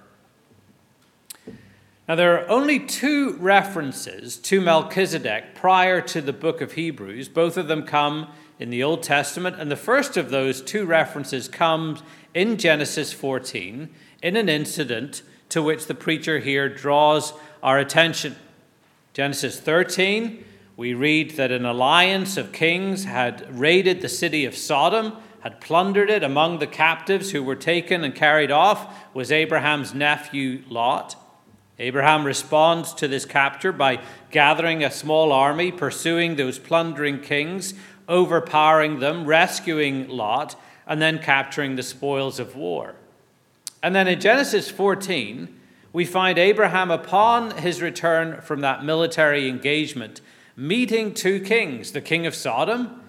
Now, 2.07 2.15
there 2.15 2.39
are 2.39 2.49
only 2.51 2.79
two 2.79 3.39
references 3.39 4.37
to 4.37 4.61
Melchizedek 4.61 5.55
prior 5.55 6.03
to 6.03 6.21
the 6.21 6.35
book 6.35 6.61
of 6.61 6.73
Hebrews. 6.73 7.31
Both 7.31 7.57
of 7.57 7.69
them 7.69 7.85
come 7.85 8.29
in 8.59 8.69
the 8.69 8.83
Old 8.83 9.03
Testament, 9.03 9.57
and 9.59 9.71
the 9.71 9.77
first 9.77 10.19
of 10.19 10.29
those 10.29 10.61
two 10.61 10.85
references 10.85 11.49
comes 11.49 12.03
in 12.35 12.59
Genesis 12.59 13.15
14 13.15 13.89
in 14.23 14.37
an 14.37 14.51
incident 14.51 15.23
to 15.53 15.63
which 15.63 15.87
the 15.87 15.95
preacher 15.95 16.39
here 16.39 16.67
draws 16.67 17.35
our 17.63 17.79
attention. 17.79 18.35
Genesis 19.13 19.61
13, 19.61 20.43
we 20.79 20.95
read 20.95 21.33
that 21.33 21.53
an 21.53 21.67
alliance 21.67 22.39
of 22.39 22.53
kings 22.53 23.05
had 23.05 23.47
raided 23.59 24.01
the 24.01 24.09
city 24.09 24.47
of 24.47 24.57
Sodom, 24.57 25.13
had 25.41 25.61
plundered 25.61 26.09
it. 26.09 26.23
Among 26.23 26.59
the 26.59 26.67
captives 26.67 27.33
who 27.33 27.43
were 27.43 27.55
taken 27.55 28.03
and 28.03 28.15
carried 28.15 28.51
off 28.51 28.97
was 29.13 29.31
Abraham's 29.31 29.93
nephew 29.93 30.63
Lot. 30.71 31.17
Abraham 31.79 32.25
responds 32.25 32.95
to 32.95 33.07
this 33.07 33.27
capture 33.27 33.73
by 33.73 34.01
gathering 34.31 34.83
a 34.83 34.91
small 34.91 35.33
army, 35.33 35.71
pursuing 35.71 36.37
those 36.37 36.59
plundering 36.59 37.21
kings, 37.21 37.75
overpowering 38.09 39.01
them, 39.01 39.27
rescuing 39.27 40.09
Lot, 40.09 40.59
and 40.87 41.03
then 41.03 41.19
capturing 41.19 41.77
the 41.77 41.83
spoils 41.83 42.41
of 42.41 42.57
war. 42.57 42.95
And 43.83 43.95
then 43.95 44.09
in 44.09 44.21
Genesis 44.21 44.71
14, 44.71 45.59
we 45.93 46.05
find 46.05 46.39
Abraham, 46.39 46.91
upon 46.91 47.59
his 47.59 47.83
return 47.83 48.41
from 48.41 48.61
that 48.61 48.85
military 48.85 49.49
engagement, 49.49 50.21
meeting 50.57 51.13
two 51.13 51.41
kings 51.41 51.93
the 51.93 52.01
king 52.01 52.27
of 52.27 52.35
Sodom 52.35 53.03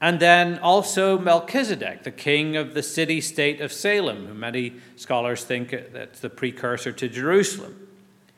and 0.00 0.18
then 0.18 0.58
also 0.60 1.18
Melchizedek, 1.18 2.04
the 2.04 2.10
king 2.10 2.56
of 2.56 2.72
the 2.72 2.82
city 2.82 3.20
state 3.20 3.60
of 3.60 3.70
Salem, 3.70 4.26
who 4.26 4.34
many 4.34 4.74
scholars 4.96 5.44
think 5.44 5.74
that's 5.92 6.20
the 6.20 6.30
precursor 6.30 6.90
to 6.92 7.08
Jerusalem. 7.08 7.88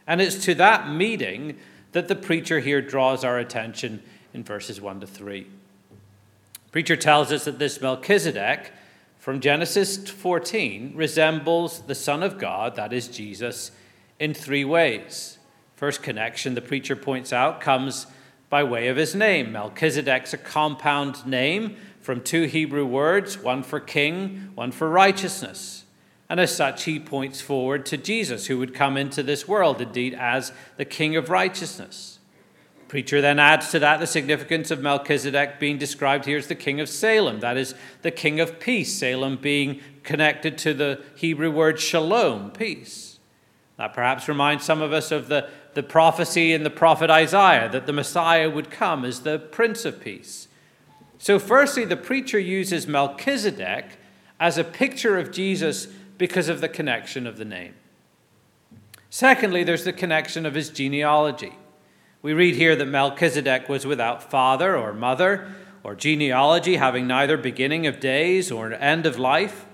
And 0.07 0.21
it's 0.21 0.45
to 0.47 0.55
that 0.57 0.91
meeting 0.91 1.57
that 1.93 2.09
the 2.09 2.17
preacher 2.17 2.59
here 2.59 2.83
draws 2.83 3.23
our 3.23 3.39
attention 3.39 4.03
in 4.35 4.43
verses 4.43 4.81
1 4.81 5.01
to 5.01 5.07
3. 5.07 5.43
The 5.45 6.71
preacher 6.73 6.97
tells 6.97 7.31
us 7.31 7.45
that 7.45 7.61
this 7.61 7.81
Melchizedek 7.81 8.73
from 9.23 9.39
Genesis 9.39 10.11
14 10.11 10.95
resembles 10.97 11.83
the 11.83 11.95
Son 11.95 12.25
of 12.25 12.41
God, 12.41 12.75
that 12.75 12.93
is 12.93 13.07
Jesus, 13.07 13.71
in 14.19 14.35
three 14.35 14.65
ways. 14.65 15.39
First 15.77 16.03
connection, 16.03 16.57
the 16.57 16.61
preacher 16.61 16.97
points 16.97 17.33
out, 17.33 17.61
comes 17.61 18.09
by 18.51 18.65
way 18.65 18.89
of 18.89 18.97
his 18.97 19.15
name. 19.15 19.53
Melchizedek's 19.53 20.35
a 20.35 20.39
compound 20.39 21.25
name 21.25 21.77
from 22.01 22.21
two 22.21 22.47
Hebrew 22.47 22.85
words, 22.85 23.39
one 23.39 23.63
for 23.63 23.79
king, 23.79 24.51
one 24.57 24.73
for 24.73 24.91
righteousness. 24.91 25.85
And 26.29 26.41
as 26.41 26.53
such, 26.53 26.83
he 26.83 26.99
points 26.99 27.41
forward 27.41 27.87
to 27.87 27.97
Jesus, 27.97 28.49
who 28.49 28.59
would 28.59 28.75
come 28.75 28.97
into 28.97 29.23
this 29.23 29.47
world, 29.47 29.81
indeed, 29.81 30.15
as 30.15 30.51
the 30.79 30.85
king 30.85 31.15
of 31.15 31.31
righteousness. 31.31 32.12
Preacher 32.93 33.23
then 33.23 33.39
adds 33.39 33.71
to 33.71 33.79
that 33.79 34.01
the 34.01 34.07
significance 34.07 34.71
of 34.71 34.83
Melchizedek 34.83 35.59
being 35.59 35.79
described 35.79 36.27
here 36.27 36.37
as 36.37 36.49
the 36.49 36.55
king 36.55 36.79
of 36.79 36.91
Salem, 36.91 37.41
that 37.41 37.57
is, 37.57 37.75
the 38.03 38.11
king 38.11 38.39
of 38.39 38.61
peace, 38.61 38.93
Salem 38.93 39.39
being 39.39 39.81
connected 40.03 40.59
to 40.59 40.75
the 40.75 41.03
Hebrew 41.15 41.51
word 41.51 41.81
shalom, 41.81 42.51
peace. 42.51 43.19
That 43.79 43.95
perhaps 43.95 44.29
reminds 44.29 44.67
some 44.67 44.83
of 44.83 44.93
us 44.93 45.11
of 45.11 45.29
the, 45.29 45.49
the 45.73 45.83
prophecy 45.83 46.53
in 46.53 46.65
the 46.65 46.69
prophet 46.71 47.09
Isaiah 47.09 47.71
that 47.71 47.87
the 47.87 47.95
Messiah 47.95 48.51
would 48.51 48.71
come 48.71 49.07
as 49.07 49.21
the 49.21 49.39
Prince 49.39 49.87
of 49.87 49.99
Peace. 49.99 50.49
So, 51.17 51.39
firstly, 51.39 51.87
the 51.87 51.97
preacher 51.97 52.39
uses 52.39 52.87
Melchizedek 52.87 53.87
as 54.39 54.59
a 54.59 54.65
picture 54.65 55.17
of 55.17 55.33
Jesus 55.33 55.87
because 56.19 56.51
of 56.51 56.61
the 56.61 56.69
connection 56.69 57.27
of 57.27 57.39
the 57.39 57.47
name. 57.47 57.73
Secondly, 59.09 59.65
there's 59.65 59.85
the 59.85 59.95
connection 59.95 60.45
of 60.45 60.53
his 60.53 60.69
genealogy. 60.69 61.55
We 62.23 62.35
read 62.35 62.55
here 62.55 62.77
that 62.77 62.87
Melchizedek 62.87 63.69
was 63.69 63.85
without 63.85 64.31
father 64.31 64.77
or 64.77 64.93
mother 64.93 65.53
or 65.83 65.97
genealogy, 65.97 66.77
having 66.77 67.09
neither 67.09 67.37
beginning 67.37 67.89
of 67.89 67.99
days 67.99 68.53
or 68.53 68.73
end 68.73 69.07
of 69.07 69.19
life. 69.19 69.67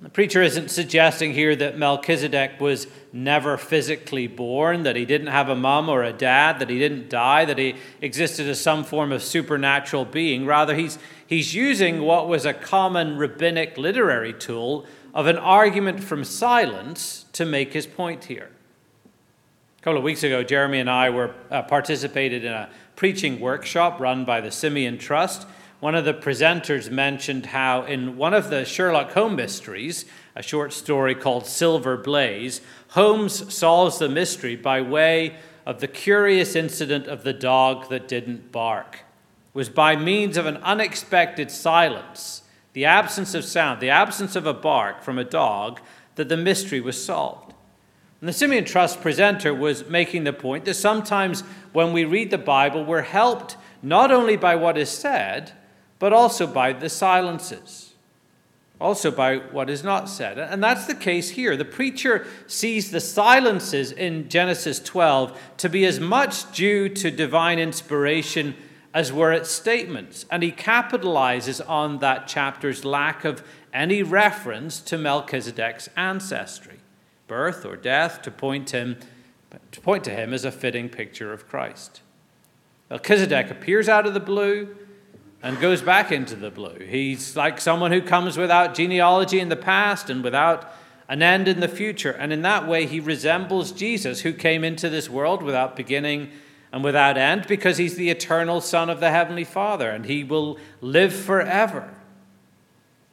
The 0.00 0.08
preacher 0.08 0.40
isn't 0.40 0.70
suggesting 0.70 1.32
here 1.32 1.56
that 1.56 1.76
Melchizedek 1.76 2.60
was 2.60 2.86
never 3.12 3.56
physically 3.56 4.28
born, 4.28 4.84
that 4.84 4.94
he 4.94 5.04
didn't 5.04 5.28
have 5.28 5.48
a 5.48 5.56
mom 5.56 5.88
or 5.88 6.04
a 6.04 6.12
dad, 6.12 6.60
that 6.60 6.70
he 6.70 6.78
didn't 6.78 7.10
die, 7.10 7.44
that 7.44 7.58
he 7.58 7.74
existed 8.00 8.46
as 8.46 8.60
some 8.60 8.84
form 8.84 9.10
of 9.10 9.22
supernatural 9.22 10.04
being. 10.04 10.46
Rather, 10.46 10.76
he's, 10.76 10.98
he's 11.26 11.56
using 11.56 12.02
what 12.02 12.28
was 12.28 12.46
a 12.46 12.54
common 12.54 13.16
rabbinic 13.16 13.76
literary 13.76 14.32
tool 14.32 14.86
of 15.12 15.26
an 15.26 15.38
argument 15.38 16.04
from 16.04 16.22
silence 16.22 17.26
to 17.32 17.44
make 17.44 17.72
his 17.72 17.86
point 17.86 18.26
here. 18.26 18.50
A 19.84 19.88
couple 19.92 19.98
of 19.98 20.04
weeks 20.04 20.22
ago, 20.22 20.42
Jeremy 20.42 20.80
and 20.80 20.88
I 20.88 21.10
were 21.10 21.34
uh, 21.50 21.60
participated 21.60 22.42
in 22.42 22.52
a 22.52 22.70
preaching 22.96 23.38
workshop 23.38 24.00
run 24.00 24.24
by 24.24 24.40
the 24.40 24.50
Simeon 24.50 24.96
Trust 24.96 25.46
one 25.80 25.94
of 25.94 26.06
the 26.06 26.14
presenters 26.14 26.90
mentioned 26.90 27.44
how 27.44 27.82
in 27.82 28.16
one 28.16 28.32
of 28.32 28.48
the 28.48 28.64
Sherlock 28.64 29.12
Holmes 29.12 29.36
mysteries, 29.36 30.06
a 30.34 30.42
short 30.42 30.72
story 30.72 31.14
called 31.14 31.44
Silver 31.44 31.98
Blaze, 31.98 32.62
Holmes 32.92 33.52
solves 33.54 33.98
the 33.98 34.08
mystery 34.08 34.56
by 34.56 34.80
way 34.80 35.36
of 35.66 35.80
the 35.80 35.86
curious 35.86 36.56
incident 36.56 37.06
of 37.06 37.22
the 37.22 37.34
dog 37.34 37.90
that 37.90 38.08
didn't 38.08 38.50
bark. 38.50 38.94
It 38.94 39.58
was 39.58 39.68
by 39.68 39.96
means 39.96 40.38
of 40.38 40.46
an 40.46 40.56
unexpected 40.62 41.50
silence, 41.50 42.44
the 42.72 42.86
absence 42.86 43.34
of 43.34 43.44
sound, 43.44 43.80
the 43.80 43.90
absence 43.90 44.34
of 44.34 44.46
a 44.46 44.54
bark 44.54 45.02
from 45.02 45.18
a 45.18 45.24
dog, 45.24 45.82
that 46.14 46.30
the 46.30 46.38
mystery 46.38 46.80
was 46.80 47.04
solved. 47.04 47.53
And 48.24 48.28
the 48.30 48.32
Simeon 48.32 48.64
Trust 48.64 49.02
presenter 49.02 49.52
was 49.52 49.86
making 49.86 50.24
the 50.24 50.32
point 50.32 50.64
that 50.64 50.76
sometimes 50.76 51.42
when 51.74 51.92
we 51.92 52.06
read 52.06 52.30
the 52.30 52.38
Bible, 52.38 52.82
we're 52.82 53.02
helped 53.02 53.58
not 53.82 54.10
only 54.10 54.34
by 54.34 54.56
what 54.56 54.78
is 54.78 54.88
said, 54.88 55.52
but 55.98 56.14
also 56.14 56.46
by 56.46 56.72
the 56.72 56.88
silences, 56.88 57.92
also 58.80 59.10
by 59.10 59.36
what 59.36 59.68
is 59.68 59.84
not 59.84 60.08
said. 60.08 60.38
And 60.38 60.64
that's 60.64 60.86
the 60.86 60.94
case 60.94 61.28
here. 61.28 61.54
The 61.54 61.66
preacher 61.66 62.26
sees 62.46 62.90
the 62.90 62.98
silences 62.98 63.92
in 63.92 64.30
Genesis 64.30 64.80
12 64.80 65.38
to 65.58 65.68
be 65.68 65.84
as 65.84 66.00
much 66.00 66.50
due 66.50 66.88
to 66.88 67.10
divine 67.10 67.58
inspiration 67.58 68.54
as 68.94 69.12
were 69.12 69.32
its 69.32 69.50
statements. 69.50 70.24
And 70.30 70.42
he 70.42 70.50
capitalizes 70.50 71.60
on 71.68 71.98
that 71.98 72.26
chapter's 72.26 72.86
lack 72.86 73.26
of 73.26 73.46
any 73.74 74.02
reference 74.02 74.80
to 74.80 74.96
Melchizedek's 74.96 75.90
ancestry, 75.94 76.78
birth 77.26 77.64
or 77.64 77.76
death, 77.76 78.22
to 78.22 78.30
point 78.30 78.70
him 78.70 78.96
to 79.70 79.80
point 79.80 80.02
to 80.04 80.10
him 80.10 80.32
as 80.32 80.44
a 80.44 80.50
fitting 80.50 80.88
picture 80.88 81.32
of 81.32 81.48
Christ. 81.48 82.00
Melchizedek 82.90 83.50
appears 83.50 83.88
out 83.88 84.06
of 84.06 84.14
the 84.14 84.20
blue 84.20 84.76
and 85.42 85.60
goes 85.60 85.82
back 85.82 86.10
into 86.10 86.34
the 86.34 86.50
blue. 86.50 86.78
He's 86.78 87.36
like 87.36 87.60
someone 87.60 87.92
who 87.92 88.02
comes 88.02 88.36
without 88.36 88.74
genealogy 88.74 89.40
in 89.40 89.50
the 89.50 89.56
past 89.56 90.10
and 90.10 90.24
without 90.24 90.72
an 91.08 91.22
end 91.22 91.48
in 91.48 91.60
the 91.60 91.68
future. 91.68 92.12
And 92.12 92.32
in 92.32 92.42
that 92.42 92.66
way, 92.66 92.86
he 92.86 92.98
resembles 92.98 93.70
Jesus, 93.70 94.22
who 94.22 94.32
came 94.32 94.64
into 94.64 94.88
this 94.88 95.10
world 95.10 95.42
without 95.42 95.76
beginning 95.76 96.30
and 96.72 96.82
without 96.82 97.16
end, 97.16 97.46
because 97.46 97.76
he's 97.76 97.96
the 97.96 98.10
eternal 98.10 98.60
Son 98.60 98.90
of 98.90 99.00
the 99.00 99.10
Heavenly 99.10 99.44
Father, 99.44 99.90
and 99.90 100.06
he 100.06 100.24
will 100.24 100.58
live 100.80 101.14
forever. 101.14 101.94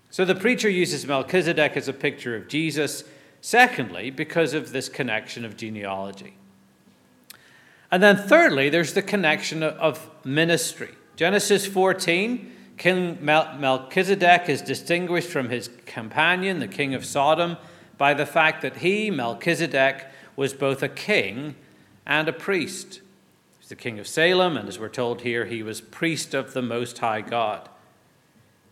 So 0.09 0.25
the 0.25 0.35
preacher 0.35 0.69
uses 0.69 1.05
Melchizedek 1.05 1.77
as 1.77 1.87
a 1.87 1.93
picture 1.93 2.35
of 2.35 2.47
Jesus, 2.47 3.03
secondly, 3.41 4.11
because 4.11 4.53
of 4.53 4.71
this 4.71 4.87
connection 4.87 5.43
of 5.43 5.57
genealogy. 5.57 6.35
And 7.91 8.01
then 8.01 8.15
thirdly, 8.15 8.69
there's 8.69 8.93
the 8.93 9.01
connection 9.01 9.63
of 9.63 10.09
ministry. 10.23 10.91
Genesis 11.17 11.65
14, 11.65 12.51
King 12.77 13.17
Melchizedek 13.21 14.47
is 14.47 14.61
distinguished 14.61 15.29
from 15.29 15.49
his 15.49 15.69
companion, 15.85 16.59
the 16.59 16.67
king 16.67 16.93
of 16.93 17.05
Sodom, 17.05 17.57
by 17.97 18.13
the 18.13 18.25
fact 18.25 18.61
that 18.61 18.77
he, 18.77 19.11
Melchizedek, 19.11 20.07
was 20.35 20.53
both 20.53 20.81
a 20.81 20.89
king 20.89 21.55
and 22.05 22.27
a 22.27 22.33
priest. 22.33 23.01
He's 23.59 23.69
the 23.69 23.75
king 23.75 23.99
of 23.99 24.07
Salem, 24.07 24.57
and 24.57 24.67
as 24.67 24.79
we're 24.79 24.89
told 24.89 25.21
here, 25.21 25.45
he 25.45 25.61
was 25.61 25.81
priest 25.81 26.33
of 26.33 26.53
the 26.53 26.61
Most 26.61 26.97
High 26.97 27.21
God. 27.21 27.69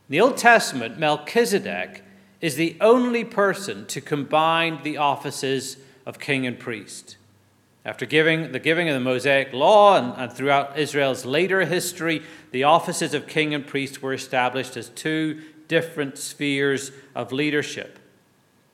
In 0.07 0.13
the 0.13 0.21
Old 0.21 0.37
Testament, 0.37 0.97
Melchizedek 0.97 2.03
is 2.41 2.55
the 2.55 2.77
only 2.79 3.23
person 3.23 3.85
to 3.87 4.01
combine 4.01 4.81
the 4.83 4.97
offices 4.97 5.77
of 6.05 6.19
king 6.19 6.45
and 6.45 6.59
priest. 6.59 7.17
After 7.85 8.05
giving 8.05 8.51
the 8.51 8.59
giving 8.59 8.87
of 8.89 8.93
the 8.93 8.99
Mosaic 8.99 9.53
law 9.53 9.97
and, 9.97 10.13
and, 10.17 10.31
throughout 10.31 10.77
Israel's 10.77 11.25
later 11.25 11.65
history, 11.65 12.23
the 12.51 12.63
offices 12.63 13.13
of 13.13 13.27
king 13.27 13.53
and 13.53 13.65
priest 13.65 14.01
were 14.01 14.13
established 14.13 14.77
as 14.77 14.89
two 14.89 15.41
different 15.67 16.17
spheres 16.17 16.91
of 17.15 17.31
leadership. 17.31 17.99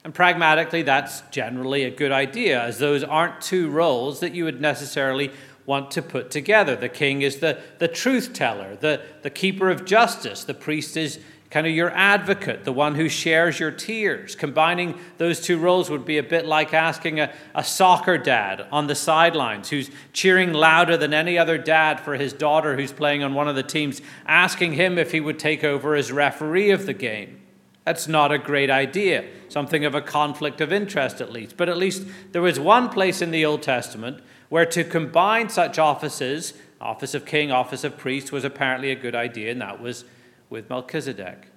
And 0.03 0.13
pragmatically, 0.13 0.83
that's 0.83 1.21
generally 1.31 1.83
a 1.83 1.91
good 1.91 2.11
idea, 2.11 2.61
as 2.61 2.77
those 2.77 3.03
aren't 3.03 3.41
two 3.41 3.69
roles 3.69 4.19
that 4.19 4.33
you 4.33 4.43
would 4.43 4.61
necessarily 4.61 5.31
want 5.65 5.91
to 5.91 6.01
put 6.01 6.29
together. 6.29 6.75
The 6.75 6.89
king 6.89 7.21
is 7.21 7.39
the, 7.39 7.59
the 7.79 7.87
truth 7.87 8.33
teller, 8.33 8.75
the, 8.75 9.01
the 9.23 9.29
keeper 9.29 9.69
of 9.69 9.85
justice, 9.85 10.43
the 10.43 10.53
priest 10.53 10.95
is 10.95 11.19
kind 11.55 11.67
of 11.67 11.73
your 11.73 11.91
advocate, 11.91 12.65
the 12.65 12.73
one 12.73 12.95
who 12.95 13.07
shares 13.07 13.61
your 13.61 13.71
tears. 13.71 14.35
Combining 14.35 14.99
those 15.19 15.39
two 15.39 15.57
roles 15.57 15.89
would 15.89 16.03
be 16.03 16.17
a 16.17 16.23
bit 16.23 16.45
like 16.45 16.73
asking 16.73 17.17
a, 17.21 17.33
a 17.53 17.63
soccer 17.63 18.17
dad 18.17 18.67
on 18.73 18.87
the 18.87 18.93
sidelines 18.93 19.69
who's 19.69 19.89
cheering 20.11 20.51
louder 20.51 20.97
than 20.97 21.13
any 21.13 21.37
other 21.37 21.57
dad 21.57 21.97
for 22.01 22.17
his 22.17 22.33
daughter 22.33 22.75
who's 22.75 22.91
playing 22.91 23.23
on 23.23 23.33
one 23.33 23.47
of 23.47 23.55
the 23.55 23.63
teams, 23.63 24.01
asking 24.25 24.73
him 24.73 24.97
if 24.97 25.13
he 25.13 25.21
would 25.21 25.39
take 25.39 25.63
over 25.63 25.95
as 25.95 26.11
referee 26.11 26.71
of 26.71 26.85
the 26.85 26.93
game. 26.93 27.39
That's 27.85 28.05
not 28.05 28.33
a 28.33 28.37
great 28.37 28.69
idea. 28.69 29.23
Something 29.47 29.85
of 29.85 29.95
a 29.95 30.01
conflict 30.01 30.59
of 30.59 30.73
interest, 30.73 31.21
at 31.21 31.31
least. 31.31 31.55
But 31.55 31.69
at 31.69 31.77
least 31.77 32.05
there 32.33 32.41
was 32.41 32.59
one 32.59 32.89
place 32.89 33.21
in 33.21 33.31
the 33.31 33.45
Old 33.45 33.63
Testament 33.63 34.19
where 34.49 34.65
to 34.65 34.83
combine 34.83 35.47
such 35.47 35.79
offices, 35.79 36.53
office 36.81 37.13
of 37.13 37.25
king, 37.25 37.49
office 37.49 37.85
of 37.85 37.97
priest, 37.97 38.33
was 38.33 38.43
apparently 38.43 38.91
a 38.91 38.95
good 38.95 39.15
idea, 39.15 39.53
and 39.53 39.61
that 39.61 39.79
was 39.79 40.03
with 40.49 40.69
Melchizedek. 40.69 41.47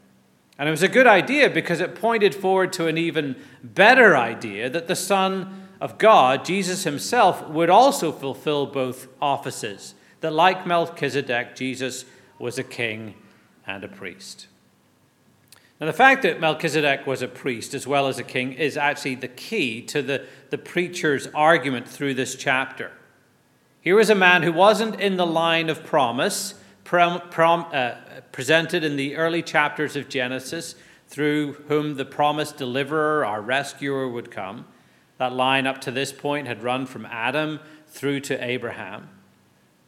And 0.59 0.68
it 0.68 0.72
was 0.72 0.83
a 0.83 0.88
good 0.88 1.07
idea 1.07 1.48
because 1.48 1.81
it 1.81 1.94
pointed 1.94 2.35
forward 2.35 2.72
to 2.74 2.88
an 2.88 2.98
even 2.98 3.37
better 3.62 4.16
idea 4.16 4.68
that 4.68 4.88
the 4.88 4.96
Son 4.96 5.68
of 5.81 5.98
God, 5.98 6.44
Jesus 6.44 6.85
himself, 6.85 7.48
would 7.48 7.70
also 7.70 8.11
fulfill 8.11 8.66
both 8.66 9.07
offices. 9.22 9.94
That, 10.20 10.33
like 10.33 10.66
Melchizedek, 10.66 11.55
Jesus 11.55 12.05
was 12.40 12.59
a 12.59 12.64
king 12.64 13.14
and 13.66 13.85
a 13.85 13.88
priest. 13.88 14.48
Now, 15.81 15.87
the 15.87 15.92
fact 15.92 16.22
that 16.22 16.40
Melchizedek 16.40 17.07
was 17.07 17.22
a 17.22 17.29
priest 17.29 17.72
as 17.72 17.87
well 17.87 18.09
as 18.09 18.18
a 18.18 18.24
king 18.24 18.53
is 18.53 18.77
actually 18.77 19.14
the 19.14 19.29
key 19.29 19.81
to 19.83 20.03
the, 20.03 20.27
the 20.51 20.59
preacher's 20.59 21.29
argument 21.29 21.87
through 21.87 22.14
this 22.14 22.35
chapter. 22.35 22.90
Here 23.81 23.94
was 23.94 24.11
a 24.11 24.16
man 24.16 24.42
who 24.42 24.53
wasn't 24.53 24.98
in 24.98 25.16
the 25.16 25.27
line 25.27 25.70
of 25.70 25.85
promise, 25.85 26.55
prom, 26.88 27.20
prom, 27.29 27.66
uh, 27.70 27.92
presented 28.33 28.83
in 28.83 28.96
the 28.96 29.14
early 29.14 29.42
chapters 29.42 29.94
of 29.94 30.09
Genesis, 30.09 30.74
through 31.07 31.53
whom 31.68 31.96
the 31.96 32.05
promised 32.07 32.57
deliverer, 32.57 33.27
our 33.27 33.42
rescuer, 33.42 34.09
would 34.09 34.31
come. 34.31 34.64
That 35.18 35.35
line 35.35 35.66
up 35.66 35.83
to 35.83 35.90
this 35.90 36.12
point 36.12 36.46
had 36.46 36.62
run 36.62 36.87
from 36.87 37.05
Adam 37.05 37.61
through 37.88 38.20
to 38.20 38.42
Abraham. 38.42 39.11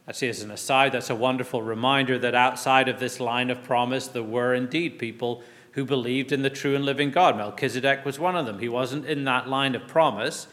Actually, 0.07 0.29
as 0.29 0.43
an 0.43 0.51
aside, 0.51 0.91
that's 0.91 1.09
a 1.09 1.15
wonderful 1.15 1.63
reminder 1.63 2.19
that 2.19 2.35
outside 2.35 2.87
of 2.87 2.99
this 2.99 3.19
line 3.19 3.49
of 3.49 3.63
promise, 3.63 4.07
there 4.07 4.21
were 4.21 4.53
indeed 4.53 4.99
people 4.99 5.41
who 5.71 5.83
believed 5.83 6.31
in 6.31 6.43
the 6.43 6.51
true 6.51 6.75
and 6.75 6.85
living 6.85 7.09
God. 7.09 7.35
Melchizedek 7.35 8.05
was 8.05 8.19
one 8.19 8.35
of 8.35 8.45
them. 8.45 8.59
He 8.59 8.69
wasn't 8.69 9.07
in 9.07 9.23
that 9.23 9.49
line 9.49 9.73
of 9.73 9.87
promise, 9.87 10.45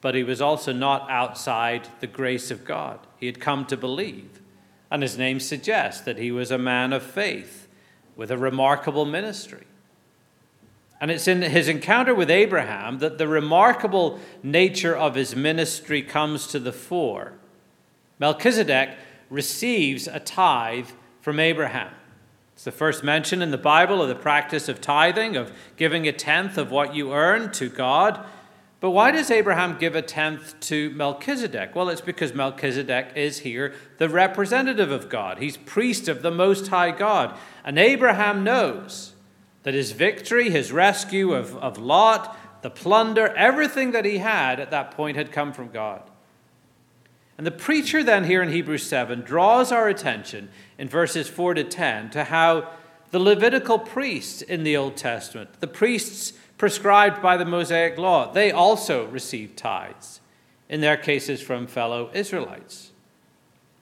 but 0.00 0.14
he 0.14 0.22
was 0.24 0.40
also 0.40 0.72
not 0.72 1.10
outside 1.10 1.88
the 2.00 2.06
grace 2.06 2.50
of 2.50 2.64
God. 2.64 2.98
He 3.18 3.26
had 3.26 3.40
come 3.40 3.66
to 3.66 3.76
believe. 3.76 4.41
And 4.92 5.02
his 5.02 5.16
name 5.16 5.40
suggests 5.40 6.02
that 6.02 6.18
he 6.18 6.30
was 6.30 6.50
a 6.50 6.58
man 6.58 6.92
of 6.92 7.02
faith 7.02 7.66
with 8.14 8.30
a 8.30 8.36
remarkable 8.36 9.06
ministry. 9.06 9.64
And 11.00 11.10
it's 11.10 11.26
in 11.26 11.40
his 11.40 11.66
encounter 11.66 12.14
with 12.14 12.30
Abraham 12.30 12.98
that 12.98 13.16
the 13.16 13.26
remarkable 13.26 14.20
nature 14.42 14.94
of 14.94 15.14
his 15.14 15.34
ministry 15.34 16.02
comes 16.02 16.46
to 16.48 16.58
the 16.58 16.74
fore. 16.74 17.32
Melchizedek 18.18 18.90
receives 19.30 20.06
a 20.06 20.20
tithe 20.20 20.90
from 21.22 21.40
Abraham. 21.40 21.94
It's 22.52 22.64
the 22.64 22.70
first 22.70 23.02
mention 23.02 23.40
in 23.40 23.50
the 23.50 23.56
Bible 23.56 24.02
of 24.02 24.10
the 24.10 24.14
practice 24.14 24.68
of 24.68 24.82
tithing, 24.82 25.36
of 25.36 25.52
giving 25.78 26.06
a 26.06 26.12
tenth 26.12 26.58
of 26.58 26.70
what 26.70 26.94
you 26.94 27.14
earn 27.14 27.50
to 27.52 27.70
God. 27.70 28.26
But 28.82 28.90
why 28.90 29.12
does 29.12 29.30
Abraham 29.30 29.78
give 29.78 29.94
a 29.94 30.02
tenth 30.02 30.58
to 30.62 30.90
Melchizedek? 30.90 31.76
Well, 31.76 31.88
it's 31.88 32.00
because 32.00 32.34
Melchizedek 32.34 33.12
is 33.14 33.38
here 33.38 33.74
the 33.98 34.08
representative 34.08 34.90
of 34.90 35.08
God. 35.08 35.38
He's 35.38 35.56
priest 35.56 36.08
of 36.08 36.22
the 36.22 36.32
Most 36.32 36.66
High 36.66 36.90
God. 36.90 37.38
And 37.64 37.78
Abraham 37.78 38.42
knows 38.42 39.12
that 39.62 39.72
his 39.72 39.92
victory, 39.92 40.50
his 40.50 40.72
rescue 40.72 41.32
of, 41.32 41.56
of 41.58 41.78
Lot, 41.78 42.36
the 42.62 42.70
plunder, 42.70 43.28
everything 43.36 43.92
that 43.92 44.04
he 44.04 44.18
had 44.18 44.58
at 44.58 44.72
that 44.72 44.90
point 44.90 45.16
had 45.16 45.30
come 45.30 45.52
from 45.52 45.68
God. 45.68 46.02
And 47.38 47.46
the 47.46 47.52
preacher 47.52 48.02
then 48.02 48.24
here 48.24 48.42
in 48.42 48.50
Hebrews 48.50 48.82
7 48.82 49.20
draws 49.20 49.70
our 49.70 49.88
attention 49.88 50.48
in 50.76 50.88
verses 50.88 51.28
4 51.28 51.54
to 51.54 51.62
10 51.62 52.10
to 52.10 52.24
how 52.24 52.68
the 53.12 53.20
Levitical 53.20 53.78
priests 53.78 54.42
in 54.42 54.64
the 54.64 54.76
Old 54.76 54.96
Testament, 54.96 55.60
the 55.60 55.68
priests 55.68 56.32
prescribed 56.62 57.20
by 57.20 57.36
the 57.36 57.44
Mosaic 57.44 57.98
law, 57.98 58.30
they 58.30 58.52
also 58.52 59.04
received 59.06 59.56
tithes, 59.56 60.20
in 60.68 60.80
their 60.80 60.96
cases 60.96 61.42
from 61.42 61.66
fellow 61.66 62.08
Israelites. 62.14 62.92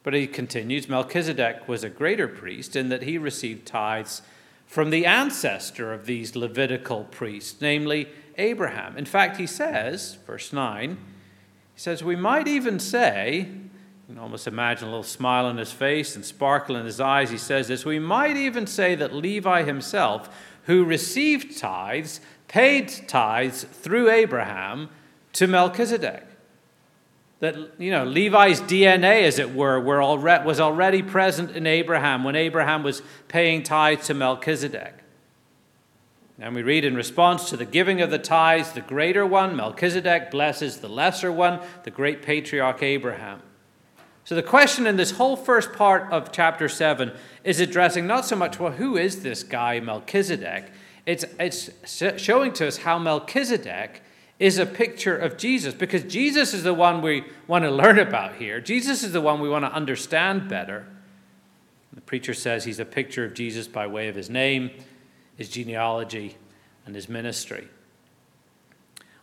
But 0.02 0.14
he 0.14 0.26
continues 0.26 0.88
Melchizedek 0.88 1.68
was 1.68 1.84
a 1.84 1.90
greater 1.90 2.26
priest 2.26 2.74
in 2.74 2.88
that 2.88 3.02
he 3.02 3.18
received 3.18 3.66
tithes 3.66 4.22
from 4.66 4.88
the 4.88 5.04
ancestor 5.04 5.92
of 5.92 6.06
these 6.06 6.34
Levitical 6.34 7.04
priests, 7.04 7.60
namely 7.60 8.08
Abraham. 8.38 8.96
In 8.96 9.04
fact, 9.04 9.36
he 9.36 9.46
says, 9.46 10.16
verse 10.26 10.50
9, 10.50 10.92
he 10.92 10.96
says, 11.78 12.02
We 12.02 12.16
might 12.16 12.48
even 12.48 12.78
say, 12.78 13.40
you 13.40 14.14
can 14.14 14.18
almost 14.18 14.46
imagine 14.46 14.88
a 14.88 14.90
little 14.90 15.02
smile 15.02 15.44
on 15.44 15.58
his 15.58 15.70
face 15.70 16.16
and 16.16 16.24
sparkle 16.24 16.76
in 16.76 16.86
his 16.86 16.98
eyes. 16.98 17.28
He 17.28 17.36
says 17.36 17.68
this 17.68 17.84
We 17.84 17.98
might 17.98 18.38
even 18.38 18.66
say 18.66 18.94
that 18.94 19.14
Levi 19.14 19.64
himself, 19.64 20.34
who 20.64 20.82
received 20.82 21.58
tithes, 21.58 22.20
paid 22.50 22.88
tithes 23.06 23.62
through 23.62 24.10
Abraham 24.10 24.88
to 25.34 25.46
Melchizedek 25.46 26.26
that 27.38 27.54
you 27.78 27.92
know 27.92 28.04
Levi's 28.04 28.60
DNA, 28.60 29.22
as 29.22 29.38
it 29.38 29.54
were, 29.54 29.78
were 29.78 30.00
was 30.44 30.58
already 30.58 31.00
present 31.00 31.52
in 31.52 31.64
Abraham 31.64 32.24
when 32.24 32.34
Abraham 32.34 32.82
was 32.82 33.02
paying 33.28 33.62
tithes 33.62 34.08
to 34.08 34.14
Melchizedek. 34.14 34.94
And 36.40 36.56
we 36.56 36.62
read 36.62 36.84
in 36.84 36.96
response 36.96 37.48
to 37.50 37.56
the 37.56 37.64
giving 37.64 38.00
of 38.00 38.10
the 38.10 38.18
tithes, 38.18 38.72
the 38.72 38.80
greater 38.80 39.24
one, 39.24 39.54
Melchizedek, 39.54 40.32
blesses 40.32 40.78
the 40.78 40.88
lesser 40.88 41.30
one, 41.30 41.60
the 41.84 41.90
great 41.92 42.20
patriarch 42.20 42.82
Abraham. 42.82 43.42
So 44.24 44.34
the 44.34 44.42
question 44.42 44.88
in 44.88 44.96
this 44.96 45.12
whole 45.12 45.36
first 45.36 45.72
part 45.72 46.10
of 46.10 46.32
chapter 46.32 46.68
7 46.68 47.12
is 47.44 47.60
addressing 47.60 48.08
not 48.08 48.24
so 48.24 48.36
much, 48.36 48.58
well, 48.58 48.72
who 48.72 48.96
is 48.96 49.22
this 49.22 49.42
guy, 49.44 49.80
Melchizedek? 49.80 50.72
It's, 51.10 51.24
it's 51.40 52.22
showing 52.22 52.52
to 52.52 52.68
us 52.68 52.76
how 52.76 52.96
Melchizedek 53.00 54.00
is 54.38 54.58
a 54.58 54.64
picture 54.64 55.16
of 55.16 55.36
Jesus 55.36 55.74
because 55.74 56.04
Jesus 56.04 56.54
is 56.54 56.62
the 56.62 56.72
one 56.72 57.02
we 57.02 57.24
want 57.48 57.64
to 57.64 57.70
learn 57.70 57.98
about 57.98 58.36
here. 58.36 58.60
Jesus 58.60 59.02
is 59.02 59.12
the 59.12 59.20
one 59.20 59.40
we 59.40 59.48
want 59.48 59.64
to 59.64 59.72
understand 59.72 60.48
better. 60.48 60.86
The 61.92 62.00
preacher 62.00 62.32
says 62.32 62.62
he's 62.62 62.78
a 62.78 62.84
picture 62.84 63.24
of 63.24 63.34
Jesus 63.34 63.66
by 63.66 63.88
way 63.88 64.06
of 64.06 64.14
his 64.14 64.30
name, 64.30 64.70
his 65.36 65.48
genealogy, 65.48 66.36
and 66.86 66.94
his 66.94 67.08
ministry. 67.08 67.66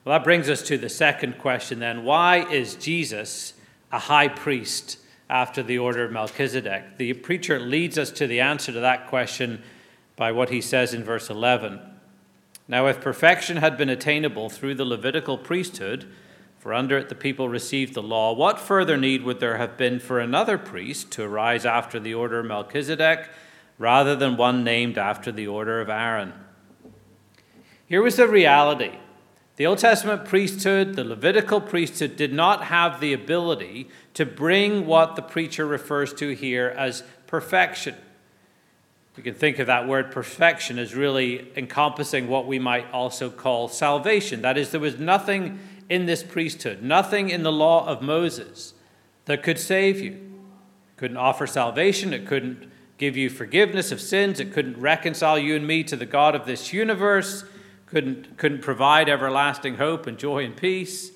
Well, 0.04 0.18
that 0.20 0.26
brings 0.26 0.50
us 0.50 0.62
to 0.64 0.78
the 0.78 0.90
second 0.90 1.38
question 1.38 1.80
then. 1.80 2.04
Why 2.04 2.46
is 2.52 2.76
Jesus 2.76 3.54
a 3.94 4.00
high 4.00 4.28
priest 4.28 5.00
after 5.30 5.64
the 5.64 5.78
order 5.78 6.04
of 6.04 6.12
Melchizedek? 6.12 6.98
The 6.98 7.14
preacher 7.14 7.62
leads 7.62 7.98
us 7.98 8.12
to 8.12 8.28
the 8.28 8.42
answer 8.42 8.74
to 8.74 8.82
that 8.82 9.08
question 9.08 9.64
by 10.18 10.34
what 10.34 10.50
he 10.50 10.60
says 10.60 10.94
in 10.94 11.06
verse 11.06 11.30
11. 11.30 11.80
Now, 12.68 12.88
if 12.88 13.00
perfection 13.00 13.58
had 13.58 13.78
been 13.78 13.88
attainable 13.88 14.50
through 14.50 14.76
the 14.76 14.84
Levitical 14.84 15.38
priesthood, 15.38 16.06
for 16.60 16.74
under 16.74 16.98
it 16.98 17.08
the 17.08 17.16
people 17.16 17.48
received 17.48 17.94
the 17.94 18.04
law, 18.04 18.34
what 18.34 18.60
further 18.60 18.98
need 18.98 19.24
would 19.24 19.40
there 19.40 19.58
have 19.58 19.78
been 19.78 20.00
for 20.02 20.20
another 20.20 20.58
priest 20.58 21.12
to 21.12 21.24
arise 21.24 21.66
after 21.66 21.98
the 21.98 22.14
order 22.14 22.40
of 22.40 22.48
Melchizedek, 22.48 23.30
rather 23.78 24.16
than 24.16 24.36
one 24.36 24.66
named 24.66 24.98
after 24.98 25.32
the 25.32 25.48
order 25.48 25.80
of 25.80 25.88
Aaron? 25.88 26.34
Here 27.86 28.02
was 28.02 28.18
the 28.18 28.28
reality. 28.28 28.98
The 29.56 29.66
Old 29.66 29.78
Testament 29.78 30.26
priesthood, 30.26 30.96
the 30.96 31.06
Levitical 31.06 31.62
priesthood, 31.62 32.18
did 32.18 32.34
not 32.34 32.66
have 32.66 33.00
the 33.00 33.14
ability 33.14 33.88
to 34.16 34.26
bring 34.26 34.86
what 34.86 35.16
the 35.16 35.22
preacher 35.22 35.66
refers 35.66 36.14
to 36.16 36.36
here 36.36 36.74
as 36.78 37.04
perfection. 37.28 37.96
We 39.18 39.24
can 39.24 39.34
think 39.34 39.58
of 39.58 39.66
that 39.66 39.88
word 39.88 40.12
perfection 40.12 40.78
as 40.78 40.94
really 40.94 41.52
encompassing 41.58 42.28
what 42.28 42.46
we 42.46 42.60
might 42.60 42.90
also 42.92 43.32
call 43.32 43.68
salvation. 43.68 44.44
That 44.44 44.60
is, 44.60 44.70
there 44.70 44.80
was 44.80 45.00
nothing 45.00 45.60
in 45.90 46.06
this 46.06 46.22
priesthood, 46.22 46.84
nothing 46.84 47.32
in 47.32 47.42
the 47.42 47.52
law 47.52 47.88
of 47.88 48.04
Moses 48.04 48.76
that 49.26 49.42
could 49.42 49.58
save 49.58 50.00
you. 50.00 50.12
It 50.12 50.98
couldn't 50.98 51.18
offer 51.18 51.48
salvation, 51.48 52.14
it 52.14 52.28
couldn't 52.28 52.72
give 53.00 53.18
you 53.18 53.32
forgiveness 53.32 53.92
of 53.92 54.00
sins, 54.00 54.40
it 54.40 54.54
couldn't 54.54 54.80
reconcile 54.80 55.40
you 55.40 55.56
and 55.56 55.66
me 55.66 55.84
to 55.86 55.96
the 55.96 56.06
God 56.06 56.36
of 56.36 56.46
this 56.46 56.72
universe, 56.72 57.44
couldn't, 57.88 58.38
couldn't 58.38 58.62
provide 58.62 59.10
everlasting 59.10 59.78
hope 59.78 60.06
and 60.06 60.20
joy 60.20 60.46
and 60.46 60.56
peace. 60.56 61.12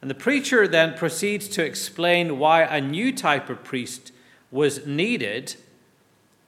And 0.00 0.08
the 0.08 0.14
preacher 0.14 0.68
then 0.68 0.94
proceeds 0.94 1.48
to 1.48 1.64
explain 1.64 2.38
why 2.38 2.62
a 2.62 2.80
new 2.80 3.12
type 3.12 3.50
of 3.50 3.64
priest 3.64 4.12
was 4.52 4.86
needed 4.86 5.56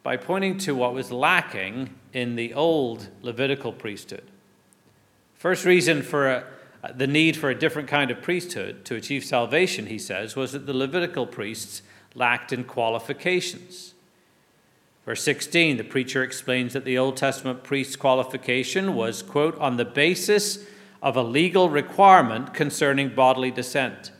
by 0.04 0.18
pointing 0.18 0.58
to 0.58 0.74
what 0.74 0.92
was 0.92 1.10
lacking 1.10 1.88
in 2.12 2.36
the 2.36 2.54
old 2.54 3.08
Levitical 3.22 3.72
priesthood. 3.72 4.30
First 5.34 5.64
reason 5.64 6.02
for 6.02 6.30
a, 6.30 6.44
uh, 6.84 6.92
the 6.92 7.06
need 7.06 7.38
for 7.38 7.48
a 7.48 7.58
different 7.58 7.88
kind 7.88 8.10
of 8.10 8.20
priesthood 8.20 8.84
to 8.84 8.94
achieve 8.94 9.24
salvation, 9.24 9.86
he 9.86 9.98
says, 9.98 10.36
was 10.36 10.52
that 10.52 10.66
the 10.66 10.74
Levitical 10.74 11.26
priests 11.26 11.80
lacked 12.14 12.52
in 12.52 12.64
qualifications. 12.64 13.94
Verse 15.06 15.22
16, 15.22 15.78
the 15.78 15.84
preacher 15.84 16.22
explains 16.22 16.74
that 16.74 16.84
the 16.84 16.98
Old 16.98 17.16
Testament 17.16 17.64
priest's 17.64 17.96
qualification 17.96 18.94
was, 18.94 19.22
quote, 19.22 19.58
on 19.58 19.78
the 19.78 19.84
basis 19.86 20.66
of 21.02 21.16
a 21.16 21.22
legal 21.22 21.70
requirement 21.70 22.52
concerning 22.52 23.14
bodily 23.14 23.50
descent. 23.50 24.12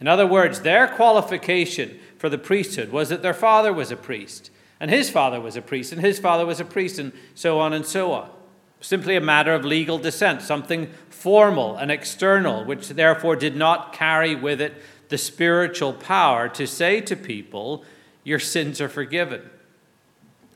In 0.00 0.08
other 0.08 0.26
words, 0.26 0.62
their 0.62 0.88
qualification 0.88 2.00
for 2.18 2.28
the 2.28 2.38
priesthood 2.38 2.90
was 2.90 3.08
that 3.08 3.22
their 3.22 3.34
father 3.34 3.72
was 3.72 3.92
a 3.92 3.96
priest 3.96 4.50
and 4.78 4.90
his 4.90 5.08
father 5.08 5.40
was 5.40 5.56
a 5.56 5.62
priest, 5.62 5.92
and 5.92 6.00
his 6.00 6.18
father 6.18 6.44
was 6.44 6.60
a 6.60 6.64
priest, 6.64 6.98
and 6.98 7.12
so 7.34 7.58
on 7.58 7.72
and 7.72 7.86
so 7.86 8.12
on. 8.12 8.30
Simply 8.80 9.16
a 9.16 9.20
matter 9.20 9.54
of 9.54 9.64
legal 9.64 9.98
descent, 9.98 10.42
something 10.42 10.90
formal 11.08 11.76
and 11.76 11.90
external, 11.90 12.64
which 12.64 12.90
therefore 12.90 13.36
did 13.36 13.56
not 13.56 13.92
carry 13.92 14.34
with 14.34 14.60
it 14.60 14.74
the 15.08 15.18
spiritual 15.18 15.92
power 15.92 16.48
to 16.50 16.66
say 16.66 17.00
to 17.00 17.16
people, 17.16 17.84
Your 18.22 18.38
sins 18.38 18.80
are 18.80 18.88
forgiven. 18.88 19.48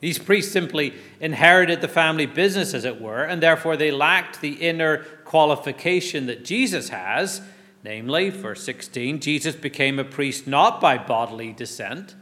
These 0.01 0.19
priests 0.19 0.53
simply 0.53 0.95
inherited 1.21 1.81
the 1.81 1.89
family 1.89 2.27
business, 2.27 2.75
as 2.75 2.85
it 2.85 3.01
were, 3.01 3.23
and 3.23 3.43
therefore 3.43 3.77
they 3.77 3.91
lacked 3.91 4.41
the 4.41 4.55
inner 4.55 4.99
qualification 5.25 6.27
that 6.27 6.45
Jesus 6.45 6.89
has. 6.89 7.43
Namely, 7.85 8.29
verse 8.29 8.63
16, 8.65 9.21
Jesus 9.21 9.55
became 9.55 9.99
a 9.99 10.05
priest 10.05 10.47
not 10.47 10.81
by 10.81 10.99
bodily 10.99 11.53
descent 11.53 12.15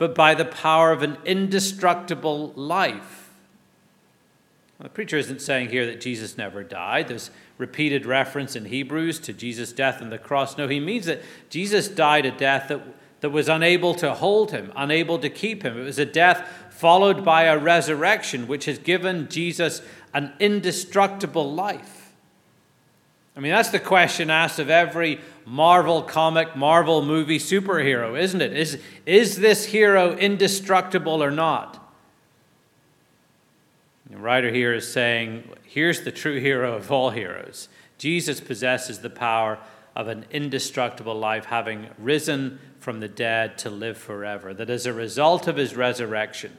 but 0.00 0.14
by 0.14 0.34
the 0.34 0.46
power 0.46 0.92
of 0.92 1.02
an 1.02 1.18
indestructible 1.26 2.54
life. 2.56 3.28
Well, 4.78 4.84
the 4.84 4.88
preacher 4.88 5.18
isn't 5.18 5.42
saying 5.42 5.68
here 5.68 5.84
that 5.84 6.00
Jesus 6.00 6.38
never 6.38 6.64
died. 6.64 7.08
There's 7.08 7.30
repeated 7.58 8.06
reference 8.06 8.56
in 8.56 8.64
Hebrews 8.64 9.18
to 9.18 9.34
Jesus' 9.34 9.74
death 9.74 10.00
on 10.00 10.08
the 10.08 10.16
cross. 10.16 10.56
No, 10.56 10.68
he 10.68 10.80
means 10.80 11.04
that 11.04 11.20
Jesus 11.50 11.86
died 11.86 12.24
a 12.24 12.30
death 12.30 12.68
that, 12.68 12.80
that 13.20 13.28
was 13.28 13.50
unable 13.50 13.92
to 13.96 14.14
hold 14.14 14.52
him, 14.52 14.72
unable 14.74 15.18
to 15.18 15.28
keep 15.28 15.62
him. 15.62 15.78
It 15.78 15.84
was 15.84 15.98
a 15.98 16.06
death 16.06 16.48
followed 16.70 17.22
by 17.22 17.42
a 17.42 17.58
resurrection, 17.58 18.48
which 18.48 18.64
has 18.64 18.78
given 18.78 19.28
Jesus 19.28 19.82
an 20.14 20.32
indestructible 20.40 21.52
life. 21.52 22.14
I 23.36 23.40
mean, 23.40 23.52
that's 23.52 23.68
the 23.68 23.78
question 23.78 24.30
asked 24.30 24.58
of 24.58 24.70
every 24.70 25.20
Marvel 25.50 26.00
comic, 26.00 26.54
Marvel 26.54 27.04
movie 27.04 27.40
superhero, 27.40 28.16
isn't 28.16 28.40
it? 28.40 28.52
Is, 28.52 28.80
is 29.04 29.38
this 29.38 29.64
hero 29.64 30.16
indestructible 30.16 31.20
or 31.20 31.32
not? 31.32 31.92
The 34.08 34.16
writer 34.16 34.52
here 34.52 34.72
is 34.72 34.90
saying, 34.90 35.42
here's 35.64 36.02
the 36.02 36.12
true 36.12 36.38
hero 36.38 36.76
of 36.76 36.92
all 36.92 37.10
heroes. 37.10 37.68
Jesus 37.98 38.40
possesses 38.40 39.00
the 39.00 39.10
power 39.10 39.58
of 39.96 40.06
an 40.06 40.24
indestructible 40.30 41.16
life, 41.16 41.46
having 41.46 41.88
risen 41.98 42.60
from 42.78 43.00
the 43.00 43.08
dead 43.08 43.58
to 43.58 43.70
live 43.70 43.98
forever. 43.98 44.54
That 44.54 44.70
as 44.70 44.86
a 44.86 44.92
result 44.92 45.48
of 45.48 45.56
his 45.56 45.74
resurrection, 45.74 46.56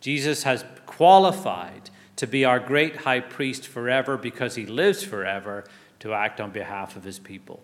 Jesus 0.00 0.44
has 0.44 0.64
qualified 0.86 1.90
to 2.16 2.26
be 2.26 2.46
our 2.46 2.58
great 2.58 2.96
high 2.96 3.20
priest 3.20 3.66
forever 3.66 4.16
because 4.16 4.54
he 4.54 4.64
lives 4.64 5.02
forever 5.02 5.64
to 5.98 6.14
act 6.14 6.40
on 6.40 6.52
behalf 6.52 6.96
of 6.96 7.04
his 7.04 7.18
people. 7.18 7.62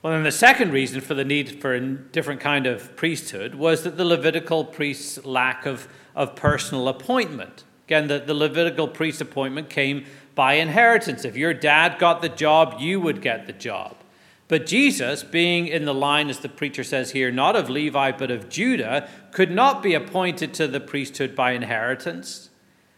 Well, 0.00 0.12
then 0.12 0.22
the 0.22 0.30
second 0.30 0.72
reason 0.72 1.00
for 1.00 1.14
the 1.14 1.24
need 1.24 1.60
for 1.60 1.74
a 1.74 1.80
different 1.80 2.40
kind 2.40 2.68
of 2.68 2.94
priesthood 2.94 3.56
was 3.56 3.82
that 3.82 3.96
the 3.96 4.04
Levitical 4.04 4.64
priest's 4.64 5.24
lack 5.24 5.66
of, 5.66 5.88
of 6.14 6.36
personal 6.36 6.86
appointment. 6.86 7.64
Again, 7.86 8.06
the, 8.06 8.20
the 8.20 8.34
Levitical 8.34 8.86
priest 8.86 9.20
appointment 9.20 9.68
came 9.68 10.04
by 10.36 10.54
inheritance. 10.54 11.24
If 11.24 11.36
your 11.36 11.52
dad 11.52 11.98
got 11.98 12.22
the 12.22 12.28
job, 12.28 12.76
you 12.78 13.00
would 13.00 13.20
get 13.20 13.46
the 13.48 13.52
job. 13.52 13.96
But 14.46 14.66
Jesus, 14.66 15.24
being 15.24 15.66
in 15.66 15.84
the 15.84 15.92
line, 15.92 16.30
as 16.30 16.38
the 16.38 16.48
preacher 16.48 16.84
says 16.84 17.10
here, 17.10 17.32
not 17.32 17.56
of 17.56 17.68
Levi, 17.68 18.12
but 18.12 18.30
of 18.30 18.48
Judah, 18.48 19.08
could 19.32 19.50
not 19.50 19.82
be 19.82 19.94
appointed 19.94 20.54
to 20.54 20.68
the 20.68 20.80
priesthood 20.80 21.34
by 21.34 21.52
inheritance. 21.52 22.50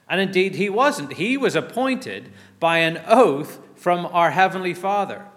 And 0.07 0.21
indeed, 0.21 0.57
he 0.57 0.69
wasn't. 0.69 1.15
He 1.15 1.39
was 1.39 1.57
appointed 1.57 2.31
by 2.61 2.79
an 2.79 3.01
oath 3.07 3.59
from 3.75 4.05
our 4.07 4.33
Heavenly 4.33 4.75
Father. 4.75 5.30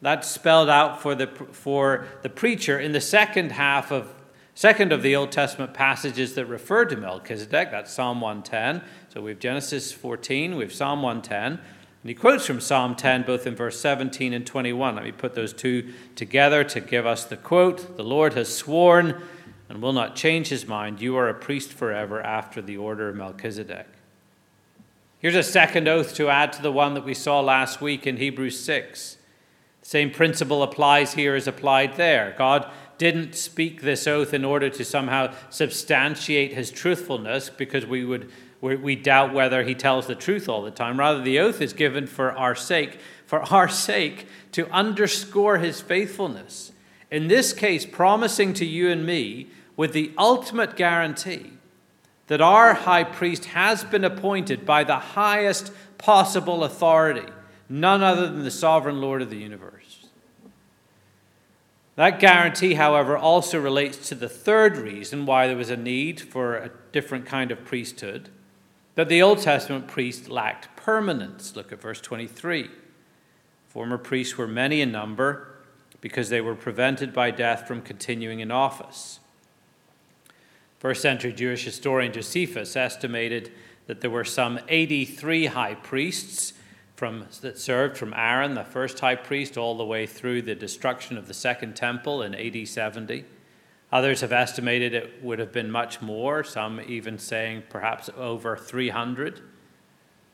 That's 0.00 0.28
spelled 0.28 0.68
out 0.68 1.02
for 1.02 1.14
the, 1.14 1.26
for 1.26 2.06
the 2.22 2.28
preacher 2.28 2.78
in 2.78 2.92
the 2.92 3.00
second 3.00 3.52
half 3.52 3.90
of 3.90 4.14
second 4.54 4.92
of 4.92 5.02
the 5.02 5.14
Old 5.14 5.30
Testament 5.30 5.72
passages 5.72 6.34
that 6.34 6.46
refer 6.46 6.84
to 6.84 6.96
Melchizedek. 6.96 7.70
That's 7.70 7.92
Psalm 7.92 8.20
110. 8.20 8.82
So 9.08 9.20
we 9.20 9.30
have 9.30 9.38
Genesis 9.38 9.92
14, 9.92 10.56
we 10.56 10.64
have 10.64 10.72
Psalm 10.72 11.00
110. 11.02 11.60
And 12.02 12.08
he 12.08 12.14
quotes 12.14 12.46
from 12.46 12.60
Psalm 12.60 12.96
10 12.96 13.22
both 13.22 13.46
in 13.46 13.54
verse 13.54 13.78
17 13.80 14.32
and 14.32 14.46
21. 14.46 14.96
Let 14.96 15.04
me 15.04 15.12
put 15.12 15.34
those 15.34 15.52
two 15.52 15.92
together 16.16 16.64
to 16.64 16.80
give 16.80 17.06
us 17.06 17.24
the 17.24 17.36
quote 17.36 17.96
The 17.96 18.04
Lord 18.04 18.34
has 18.34 18.54
sworn 18.54 19.22
and 19.68 19.82
will 19.82 19.92
not 19.92 20.16
change 20.16 20.48
his 20.48 20.66
mind. 20.66 21.00
You 21.00 21.16
are 21.16 21.28
a 21.28 21.34
priest 21.34 21.72
forever 21.72 22.20
after 22.22 22.62
the 22.62 22.76
order 22.76 23.08
of 23.08 23.16
Melchizedek. 23.16 23.86
Here's 25.20 25.34
a 25.34 25.42
second 25.42 25.88
oath 25.88 26.14
to 26.14 26.28
add 26.28 26.52
to 26.54 26.62
the 26.62 26.72
one 26.72 26.94
that 26.94 27.04
we 27.04 27.14
saw 27.14 27.40
last 27.40 27.80
week 27.80 28.06
in 28.06 28.16
Hebrews 28.16 28.58
6. 28.60 29.17
Same 29.88 30.10
principle 30.10 30.62
applies 30.62 31.14
here 31.14 31.34
as 31.34 31.46
applied 31.46 31.96
there. 31.96 32.34
God 32.36 32.70
didn't 32.98 33.34
speak 33.34 33.80
this 33.80 34.06
oath 34.06 34.34
in 34.34 34.44
order 34.44 34.68
to 34.68 34.84
somehow 34.84 35.32
substantiate 35.48 36.52
his 36.52 36.70
truthfulness 36.70 37.48
because 37.48 37.86
we 37.86 38.04
would 38.04 38.30
we 38.60 38.94
doubt 38.94 39.32
whether 39.32 39.64
he 39.64 39.74
tells 39.74 40.06
the 40.06 40.14
truth 40.14 40.46
all 40.46 40.60
the 40.60 40.70
time. 40.70 40.98
Rather, 40.98 41.22
the 41.22 41.38
oath 41.38 41.62
is 41.62 41.72
given 41.72 42.06
for 42.06 42.32
our 42.32 42.54
sake, 42.54 42.98
for 43.24 43.40
our 43.50 43.66
sake 43.88 44.26
to 44.52 44.70
underscore 44.70 45.56
his 45.56 45.80
faithfulness. 45.80 46.70
In 47.10 47.28
this 47.28 47.54
case, 47.54 47.86
promising 47.86 48.52
to 48.52 48.66
you 48.66 48.90
and 48.90 49.06
me 49.06 49.46
with 49.74 49.94
the 49.94 50.12
ultimate 50.18 50.76
guarantee 50.76 51.52
that 52.26 52.42
our 52.42 52.74
high 52.74 53.04
priest 53.04 53.46
has 53.46 53.84
been 53.84 54.04
appointed 54.04 54.66
by 54.66 54.84
the 54.84 54.98
highest 54.98 55.72
possible 55.96 56.62
authority, 56.62 57.32
none 57.68 58.02
other 58.02 58.28
than 58.28 58.44
the 58.44 58.50
sovereign 58.50 59.00
Lord 59.00 59.22
of 59.22 59.30
the 59.30 59.36
universe. 59.36 60.06
That 61.96 62.20
guarantee, 62.20 62.74
however, 62.74 63.16
also 63.16 63.60
relates 63.60 64.08
to 64.08 64.14
the 64.14 64.28
third 64.28 64.76
reason 64.76 65.26
why 65.26 65.48
there 65.48 65.56
was 65.56 65.70
a 65.70 65.76
need 65.76 66.20
for 66.20 66.56
a 66.56 66.70
different 66.92 67.26
kind 67.26 67.50
of 67.50 67.64
priesthood 67.64 68.28
that 68.94 69.08
the 69.08 69.22
Old 69.22 69.40
Testament 69.40 69.88
priest 69.88 70.28
lacked 70.28 70.74
permanence. 70.76 71.56
Look 71.56 71.72
at 71.72 71.80
verse 71.80 72.00
23. 72.00 72.70
Former 73.68 73.98
priests 73.98 74.38
were 74.38 74.46
many 74.46 74.80
in 74.80 74.90
number 74.90 75.54
because 76.00 76.28
they 76.28 76.40
were 76.40 76.54
prevented 76.54 77.12
by 77.12 77.30
death 77.30 77.66
from 77.66 77.82
continuing 77.82 78.40
in 78.40 78.50
office. 78.50 79.20
First 80.78 81.02
century 81.02 81.32
Jewish 81.32 81.64
historian 81.64 82.12
Josephus 82.12 82.76
estimated 82.76 83.52
that 83.86 84.00
there 84.00 84.10
were 84.10 84.24
some 84.24 84.60
83 84.68 85.46
high 85.46 85.74
priests 85.74 86.52
from, 86.98 87.26
that 87.42 87.56
served 87.56 87.96
from 87.96 88.12
Aaron, 88.12 88.54
the 88.54 88.64
first 88.64 88.98
high 88.98 89.14
priest, 89.14 89.56
all 89.56 89.76
the 89.76 89.84
way 89.84 90.04
through 90.04 90.42
the 90.42 90.56
destruction 90.56 91.16
of 91.16 91.28
the 91.28 91.32
Second 91.32 91.76
Temple 91.76 92.24
in 92.24 92.34
AD 92.34 92.66
70. 92.66 93.24
Others 93.92 94.20
have 94.22 94.32
estimated 94.32 94.94
it 94.94 95.22
would 95.22 95.38
have 95.38 95.52
been 95.52 95.70
much 95.70 96.02
more, 96.02 96.42
some 96.42 96.80
even 96.80 97.16
saying 97.16 97.62
perhaps 97.68 98.10
over 98.16 98.56
300. 98.56 99.40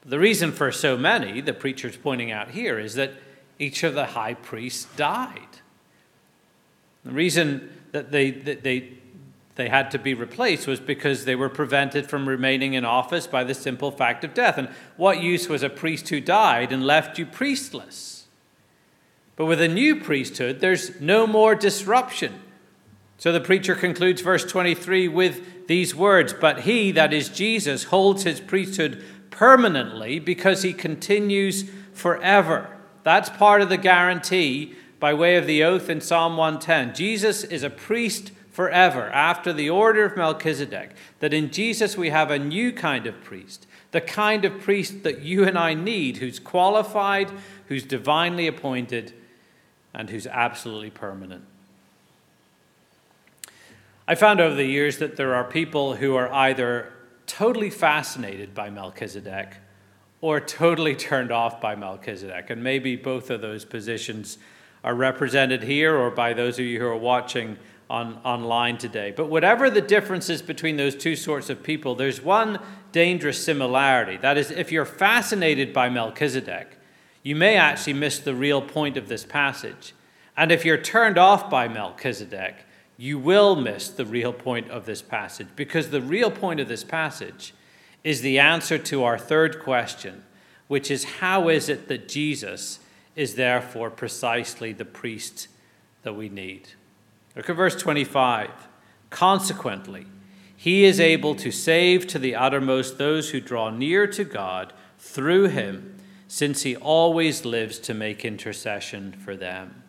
The 0.06 0.18
reason 0.18 0.52
for 0.52 0.72
so 0.72 0.96
many, 0.96 1.42
the 1.42 1.52
preacher's 1.52 1.98
pointing 1.98 2.32
out 2.32 2.52
here, 2.52 2.78
is 2.78 2.94
that 2.94 3.12
each 3.58 3.82
of 3.82 3.92
the 3.92 4.06
high 4.06 4.32
priests 4.32 4.86
died. 4.96 5.58
The 7.04 7.12
reason 7.12 7.78
that 7.92 8.10
they, 8.10 8.30
that 8.30 8.62
they 8.62 8.94
they 9.56 9.68
had 9.68 9.90
to 9.92 9.98
be 9.98 10.14
replaced 10.14 10.66
was 10.66 10.80
because 10.80 11.24
they 11.24 11.36
were 11.36 11.48
prevented 11.48 12.08
from 12.08 12.28
remaining 12.28 12.74
in 12.74 12.84
office 12.84 13.26
by 13.26 13.44
the 13.44 13.54
simple 13.54 13.90
fact 13.90 14.24
of 14.24 14.34
death. 14.34 14.58
And 14.58 14.68
what 14.96 15.22
use 15.22 15.48
was 15.48 15.62
a 15.62 15.70
priest 15.70 16.08
who 16.08 16.20
died 16.20 16.72
and 16.72 16.84
left 16.84 17.18
you 17.18 17.26
priestless? 17.26 18.26
But 19.36 19.46
with 19.46 19.60
a 19.60 19.68
new 19.68 20.00
priesthood, 20.00 20.60
there's 20.60 21.00
no 21.00 21.26
more 21.26 21.54
disruption. 21.54 22.40
So 23.16 23.32
the 23.32 23.40
preacher 23.40 23.74
concludes 23.74 24.22
verse 24.22 24.44
23 24.44 25.08
with 25.08 25.66
these 25.68 25.94
words 25.94 26.32
But 26.32 26.60
he, 26.60 26.90
that 26.92 27.12
is 27.12 27.28
Jesus, 27.28 27.84
holds 27.84 28.24
his 28.24 28.40
priesthood 28.40 29.04
permanently 29.30 30.18
because 30.18 30.62
he 30.62 30.72
continues 30.72 31.70
forever. 31.92 32.76
That's 33.04 33.30
part 33.30 33.62
of 33.62 33.68
the 33.68 33.76
guarantee 33.76 34.74
by 34.98 35.14
way 35.14 35.36
of 35.36 35.46
the 35.46 35.62
oath 35.62 35.90
in 35.90 36.00
Psalm 36.00 36.36
110. 36.36 36.94
Jesus 36.94 37.44
is 37.44 37.62
a 37.62 37.70
priest 37.70 38.32
forever, 38.54 39.10
after 39.10 39.52
the 39.52 39.68
order 39.68 40.04
of 40.04 40.16
Melchizedek, 40.16 40.92
that 41.18 41.34
in 41.34 41.50
Jesus 41.50 41.96
we 41.96 42.10
have 42.10 42.30
a 42.30 42.38
new 42.38 42.72
kind 42.72 43.04
of 43.08 43.20
priest, 43.24 43.66
the 43.90 44.00
kind 44.00 44.44
of 44.44 44.60
priest 44.60 45.02
that 45.02 45.22
you 45.22 45.44
and 45.44 45.58
I 45.58 45.74
need, 45.74 46.18
who's 46.18 46.38
qualified, 46.38 47.32
who's 47.66 47.82
divinely 47.82 48.46
appointed, 48.46 49.12
and 49.92 50.08
who's 50.08 50.28
absolutely 50.28 50.90
permanent. 50.90 51.44
I 54.06 54.14
found 54.14 54.40
over 54.40 54.54
the 54.54 54.66
years 54.66 54.98
that 54.98 55.16
there 55.16 55.34
are 55.34 55.42
people 55.42 55.96
who 55.96 56.14
are 56.14 56.32
either 56.32 56.92
totally 57.26 57.70
fascinated 57.70 58.54
by 58.54 58.70
Melchizedek 58.70 59.56
or 60.20 60.38
totally 60.38 60.94
turned 60.94 61.32
off 61.32 61.60
by 61.60 61.74
Melchizedek. 61.74 62.50
And 62.50 62.62
maybe 62.62 62.94
both 62.94 63.30
of 63.30 63.40
those 63.40 63.64
positions 63.64 64.38
are 64.84 64.94
represented 64.94 65.64
here 65.64 65.96
or 65.96 66.12
by 66.12 66.34
those 66.34 66.60
of 66.60 66.66
you 66.66 66.78
who 66.78 66.86
are 66.86 66.96
watching 66.96 67.56
on, 67.90 68.18
online 68.24 68.78
today. 68.78 69.12
But 69.14 69.28
whatever 69.28 69.70
the 69.70 69.80
differences 69.80 70.42
between 70.42 70.76
those 70.76 70.94
two 70.94 71.16
sorts 71.16 71.50
of 71.50 71.62
people, 71.62 71.94
there's 71.94 72.22
one 72.22 72.58
dangerous 72.92 73.44
similarity. 73.44 74.16
That 74.16 74.38
is, 74.38 74.50
if 74.50 74.72
you're 74.72 74.84
fascinated 74.84 75.72
by 75.72 75.88
Melchizedek, 75.88 76.78
you 77.22 77.36
may 77.36 77.56
actually 77.56 77.94
miss 77.94 78.18
the 78.18 78.34
real 78.34 78.62
point 78.62 78.96
of 78.96 79.08
this 79.08 79.24
passage. 79.24 79.94
And 80.36 80.50
if 80.50 80.64
you're 80.64 80.78
turned 80.78 81.18
off 81.18 81.48
by 81.50 81.68
Melchizedek, 81.68 82.56
you 82.96 83.18
will 83.18 83.56
miss 83.56 83.88
the 83.88 84.04
real 84.04 84.32
point 84.32 84.70
of 84.70 84.86
this 84.86 85.02
passage 85.02 85.48
because 85.56 85.90
the 85.90 86.00
real 86.00 86.30
point 86.30 86.60
of 86.60 86.68
this 86.68 86.84
passage 86.84 87.54
is 88.04 88.20
the 88.20 88.38
answer 88.38 88.78
to 88.78 89.02
our 89.02 89.18
third 89.18 89.60
question, 89.60 90.22
which 90.68 90.90
is 90.90 91.04
how 91.04 91.48
is 91.48 91.68
it 91.68 91.88
that 91.88 92.08
Jesus 92.08 92.78
is 93.16 93.34
therefore 93.34 93.90
precisely 93.90 94.72
the 94.72 94.84
priest 94.84 95.48
that 96.02 96.14
we 96.14 96.28
need? 96.28 96.68
Look 97.36 97.50
at 97.50 97.56
verse 97.56 97.76
25. 97.76 98.50
Consequently, 99.10 100.06
he 100.56 100.84
is 100.84 101.00
able 101.00 101.34
to 101.36 101.50
save 101.50 102.06
to 102.08 102.18
the 102.18 102.34
uttermost 102.34 102.96
those 102.96 103.30
who 103.30 103.40
draw 103.40 103.70
near 103.70 104.06
to 104.08 104.24
God 104.24 104.72
through 104.98 105.48
him, 105.48 105.96
since 106.28 106.62
he 106.62 106.76
always 106.76 107.44
lives 107.44 107.78
to 107.80 107.94
make 107.94 108.24
intercession 108.24 109.12
for 109.12 109.36
them. 109.36 109.82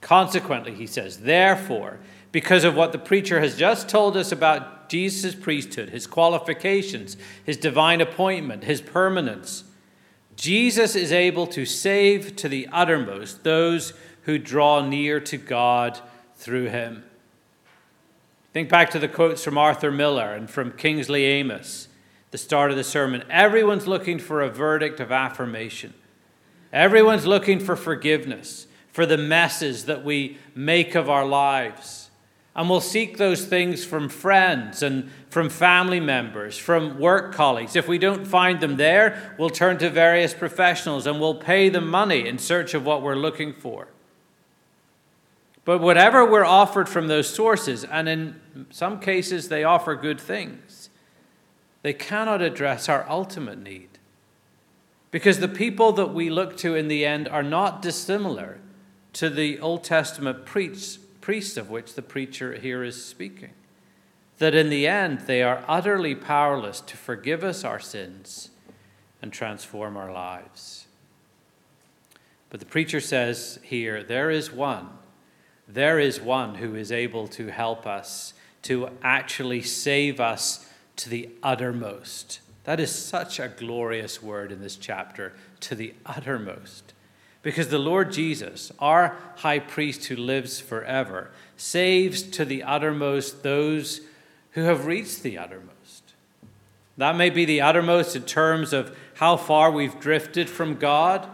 Consequently, 0.00 0.74
he 0.74 0.86
says, 0.86 1.18
therefore, 1.18 1.98
because 2.32 2.64
of 2.64 2.76
what 2.76 2.92
the 2.92 2.98
preacher 2.98 3.40
has 3.40 3.56
just 3.56 3.88
told 3.88 4.16
us 4.16 4.32
about 4.32 4.88
Jesus' 4.88 5.34
priesthood, 5.34 5.90
his 5.90 6.06
qualifications, 6.06 7.16
his 7.44 7.56
divine 7.56 8.00
appointment, 8.00 8.64
his 8.64 8.80
permanence, 8.80 9.64
Jesus 10.36 10.94
is 10.94 11.12
able 11.12 11.46
to 11.48 11.66
save 11.66 12.36
to 12.36 12.48
the 12.48 12.68
uttermost 12.70 13.44
those 13.44 13.92
who 14.22 14.38
draw 14.38 14.86
near 14.86 15.20
to 15.20 15.36
God 15.36 16.00
through 16.38 16.68
him. 16.68 17.04
Think 18.52 18.70
back 18.70 18.90
to 18.90 18.98
the 18.98 19.08
quotes 19.08 19.44
from 19.44 19.58
Arthur 19.58 19.90
Miller 19.90 20.32
and 20.32 20.48
from 20.48 20.72
Kingsley 20.72 21.26
Amis, 21.26 21.88
the 22.30 22.38
start 22.38 22.70
of 22.70 22.76
the 22.76 22.84
sermon. 22.84 23.24
Everyone's 23.28 23.86
looking 23.86 24.18
for 24.18 24.40
a 24.40 24.48
verdict 24.48 25.00
of 25.00 25.12
affirmation. 25.12 25.92
Everyone's 26.72 27.26
looking 27.26 27.60
for 27.60 27.76
forgiveness 27.76 28.66
for 28.92 29.04
the 29.04 29.18
messes 29.18 29.84
that 29.86 30.04
we 30.04 30.38
make 30.54 30.94
of 30.94 31.10
our 31.10 31.26
lives. 31.26 32.10
And 32.54 32.70
we'll 32.70 32.80
seek 32.80 33.16
those 33.16 33.44
things 33.44 33.84
from 33.84 34.08
friends 34.08 34.82
and 34.82 35.10
from 35.30 35.48
family 35.48 36.00
members, 36.00 36.56
from 36.56 36.98
work 36.98 37.32
colleagues. 37.32 37.76
If 37.76 37.86
we 37.86 37.98
don't 37.98 38.26
find 38.26 38.60
them 38.60 38.76
there, 38.76 39.34
we'll 39.38 39.50
turn 39.50 39.78
to 39.78 39.90
various 39.90 40.34
professionals 40.34 41.06
and 41.06 41.20
we'll 41.20 41.36
pay 41.36 41.68
them 41.68 41.88
money 41.88 42.26
in 42.26 42.38
search 42.38 42.74
of 42.74 42.84
what 42.84 43.02
we're 43.02 43.14
looking 43.14 43.52
for. 43.52 43.88
But 45.68 45.82
whatever 45.82 46.24
we're 46.24 46.46
offered 46.46 46.88
from 46.88 47.08
those 47.08 47.28
sources, 47.28 47.84
and 47.84 48.08
in 48.08 48.40
some 48.70 48.98
cases 48.98 49.50
they 49.50 49.64
offer 49.64 49.94
good 49.96 50.18
things, 50.18 50.88
they 51.82 51.92
cannot 51.92 52.40
address 52.40 52.88
our 52.88 53.04
ultimate 53.06 53.58
need. 53.58 53.90
Because 55.10 55.40
the 55.40 55.46
people 55.46 55.92
that 55.92 56.14
we 56.14 56.30
look 56.30 56.56
to 56.56 56.74
in 56.74 56.88
the 56.88 57.04
end 57.04 57.28
are 57.28 57.42
not 57.42 57.82
dissimilar 57.82 58.60
to 59.12 59.28
the 59.28 59.60
Old 59.60 59.84
Testament 59.84 60.46
priests 60.46 61.58
of 61.58 61.68
which 61.68 61.92
the 61.92 62.00
preacher 62.00 62.54
here 62.54 62.82
is 62.82 63.04
speaking. 63.04 63.52
That 64.38 64.54
in 64.54 64.70
the 64.70 64.86
end, 64.86 65.26
they 65.26 65.42
are 65.42 65.66
utterly 65.68 66.14
powerless 66.14 66.80
to 66.80 66.96
forgive 66.96 67.44
us 67.44 67.62
our 67.62 67.78
sins 67.78 68.48
and 69.20 69.34
transform 69.34 69.98
our 69.98 70.10
lives. 70.10 70.86
But 72.48 72.60
the 72.60 72.64
preacher 72.64 73.02
says 73.02 73.58
here, 73.62 74.02
there 74.02 74.30
is 74.30 74.50
one. 74.50 74.88
There 75.68 75.98
is 75.98 76.20
one 76.20 76.54
who 76.54 76.74
is 76.74 76.90
able 76.90 77.28
to 77.28 77.48
help 77.48 77.86
us, 77.86 78.32
to 78.62 78.88
actually 79.02 79.62
save 79.62 80.18
us 80.18 80.66
to 80.96 81.10
the 81.10 81.28
uttermost. 81.42 82.40
That 82.64 82.80
is 82.80 82.90
such 82.90 83.38
a 83.38 83.48
glorious 83.48 84.22
word 84.22 84.50
in 84.50 84.60
this 84.62 84.76
chapter, 84.76 85.34
to 85.60 85.74
the 85.74 85.94
uttermost. 86.06 86.94
Because 87.42 87.68
the 87.68 87.78
Lord 87.78 88.12
Jesus, 88.12 88.72
our 88.78 89.16
high 89.36 89.58
priest 89.58 90.06
who 90.06 90.16
lives 90.16 90.60
forever, 90.60 91.30
saves 91.56 92.22
to 92.22 92.44
the 92.44 92.62
uttermost 92.62 93.42
those 93.42 94.00
who 94.52 94.62
have 94.62 94.86
reached 94.86 95.22
the 95.22 95.38
uttermost. 95.38 96.14
That 96.96 97.16
may 97.16 97.30
be 97.30 97.44
the 97.44 97.60
uttermost 97.60 98.16
in 98.16 98.22
terms 98.22 98.72
of 98.72 98.96
how 99.14 99.36
far 99.36 99.70
we've 99.70 100.00
drifted 100.00 100.50
from 100.50 100.76
God, 100.76 101.28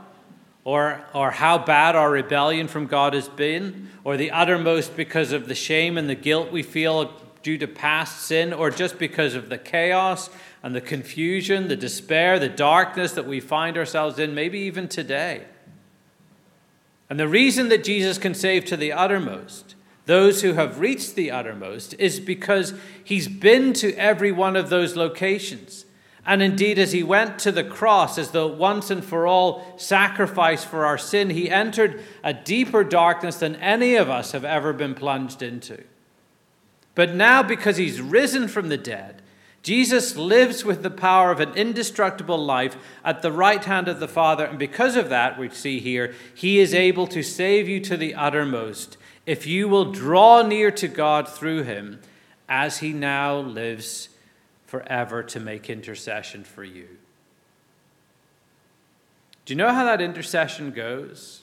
or, 0.65 1.05
or 1.13 1.31
how 1.31 1.59
bad 1.59 1.95
our 1.95 2.11
rebellion 2.11 2.67
from 2.67 2.87
God 2.87 3.13
has 3.13 3.29
been, 3.29 3.91
or 4.03 4.17
the 4.17 4.31
uttermost 4.31 4.97
because 4.97 5.31
of 5.31 5.47
the 5.47 5.55
shame 5.55 5.99
and 5.99 6.09
the 6.09 6.15
guilt 6.15 6.51
we 6.51 6.63
feel 6.63 7.13
due 7.43 7.59
to 7.59 7.69
past 7.69 8.23
sin, 8.23 8.53
or 8.53 8.71
just 8.71 8.99
because 8.99 9.35
of 9.35 9.51
the 9.51 9.59
chaos 9.59 10.31
and 10.63 10.75
the 10.75 10.81
confusion, 10.81 11.69
the 11.69 11.77
despair, 11.77 12.39
the 12.39 12.49
darkness 12.49 13.13
that 13.13 13.27
we 13.27 13.39
find 13.39 13.77
ourselves 13.77 14.19
in, 14.19 14.35
maybe 14.35 14.59
even 14.61 14.89
today. 14.89 15.45
And 17.11 17.21
the 17.21 17.29
reason 17.29 17.69
that 17.69 17.85
Jesus 17.85 18.17
can 18.17 18.33
save 18.33 18.65
to 18.65 18.77
the 18.79 18.93
uttermost, 18.93 19.75
those 20.07 20.41
who 20.41 20.55
have 20.55 20.81
reached 20.81 21.15
the 21.15 21.31
uttermost, 21.31 21.95
is 21.99 22.19
because 22.19 22.73
he's 23.05 23.29
been 23.29 23.75
to 23.75 23.95
every 23.97 24.33
one 24.33 24.57
of 24.57 24.71
those 24.71 24.97
locations. 24.97 25.84
And 26.27 26.43
indeed, 26.43 26.79
as 26.79 26.93
he 26.93 27.03
went 27.03 27.39
to 27.41 27.53
the 27.53 27.65
cross 27.65 28.17
as 28.17 28.31
the 28.31 28.47
once 28.47 28.91
and 28.91 29.05
for 29.05 29.27
all 29.27 29.75
sacrifice 29.77 30.65
for 30.65 30.87
our 30.87 30.97
sin, 30.97 31.31
he 31.31 31.51
entered 31.51 32.03
a 32.23 32.33
deeper 32.33 32.83
darkness 32.83 33.37
than 33.37 33.57
any 33.57 33.95
of 33.95 34.09
us 34.09 34.33
have 34.33 34.45
ever 34.45 34.73
been 34.73 34.95
plunged 34.95 35.43
into. 35.43 35.85
But 36.95 37.15
now, 37.15 37.43
because 37.43 37.77
he's 37.77 38.01
risen 38.01 38.49
from 38.49 38.69
the 38.69 38.79
dead, 38.79 39.21
Jesus 39.63 40.17
lives 40.17 40.65
with 40.65 40.83
the 40.83 40.91
power 40.91 41.31
of 41.31 41.41
an 41.41 41.55
indestructible 41.55 42.43
life 42.43 42.77
at 43.05 43.23
the 43.23 43.33
right 43.33 43.65
hand 43.65 43.89
of 43.89 43.99
the 43.99 44.09
Father, 44.09 44.45
and 44.45 44.59
because 44.59 44.95
of 44.95 45.09
that, 45.09 45.39
we 45.39 45.49
see 45.51 45.81
here, 45.81 46.15
he 46.35 46.61
is 46.61 46.75
able 46.75 47.07
to 47.09 47.23
save 47.23 47.69
you 47.69 47.81
to 47.81 47.97
the 47.97 48.15
uttermost 48.15 48.97
if 49.27 49.47
you 49.47 49.69
will 49.69 49.91
draw 49.91 50.43
near 50.43 50.71
to 50.71 50.89
God 50.89 51.29
through 51.29 51.63
him 51.63 52.01
as 52.49 52.79
he 52.79 52.93
now 52.93 53.39
lives 53.39 54.11
forever 54.75 55.23
to 55.23 55.39
make 55.39 55.71
intercession 55.71 56.43
for 56.43 56.65
you. 56.65 56.89
Do 59.45 59.53
you 59.53 59.57
know 59.57 59.73
how 59.73 59.85
that 59.85 60.01
intercession 60.01 60.73
goes? 60.73 61.43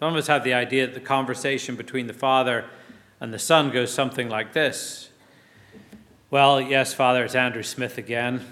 Some 0.00 0.12
of 0.12 0.16
us 0.18 0.26
have 0.26 0.42
the 0.42 0.54
idea 0.54 0.86
that 0.88 0.94
the 0.94 1.00
conversation 1.00 1.76
between 1.76 2.08
the 2.08 2.12
Father 2.12 2.64
and 3.20 3.32
the 3.32 3.38
Son 3.38 3.70
goes 3.70 3.92
something 3.92 4.28
like 4.28 4.54
this. 4.54 5.10
Well, 6.32 6.60
yes, 6.60 6.92
Father, 6.92 7.24
it's 7.24 7.36
Andrew 7.36 7.62
Smith 7.62 7.96
again. 7.96 8.44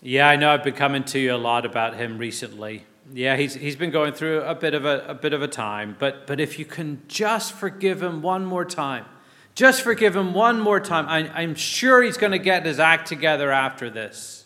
Yeah, 0.00 0.26
I 0.26 0.36
know 0.36 0.54
I've 0.54 0.64
been 0.64 0.72
coming 0.72 1.04
to 1.04 1.18
you 1.18 1.34
a 1.34 1.36
lot 1.36 1.66
about 1.66 1.96
him 1.96 2.16
recently. 2.16 2.86
Yeah, 3.12 3.36
he's, 3.36 3.52
he's 3.52 3.76
been 3.76 3.90
going 3.90 4.14
through 4.14 4.40
a 4.40 4.54
bit 4.54 4.72
of 4.72 4.86
a, 4.86 5.04
a 5.06 5.14
bit 5.14 5.34
of 5.34 5.42
a 5.42 5.48
time, 5.48 5.96
but, 5.98 6.26
but 6.26 6.40
if 6.40 6.58
you 6.58 6.64
can 6.64 7.02
just 7.08 7.52
forgive 7.52 8.02
him 8.02 8.22
one 8.22 8.46
more 8.46 8.64
time, 8.64 9.04
just 9.56 9.80
forgive 9.80 10.14
him 10.14 10.34
one 10.34 10.60
more 10.60 10.78
time, 10.78 11.08
I, 11.08 11.30
I'm 11.30 11.54
sure 11.54 12.02
he's 12.02 12.18
going 12.18 12.32
to 12.32 12.38
get 12.38 12.66
his 12.66 12.78
act 12.78 13.08
together 13.08 13.50
after 13.50 13.88
this. 13.88 14.44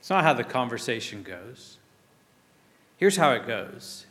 It's 0.00 0.08
not 0.08 0.24
how 0.24 0.32
the 0.32 0.44
conversation 0.44 1.22
goes. 1.22 1.76
Here's 2.96 3.18
how 3.18 3.32
it 3.32 3.46
goes. 3.46 4.06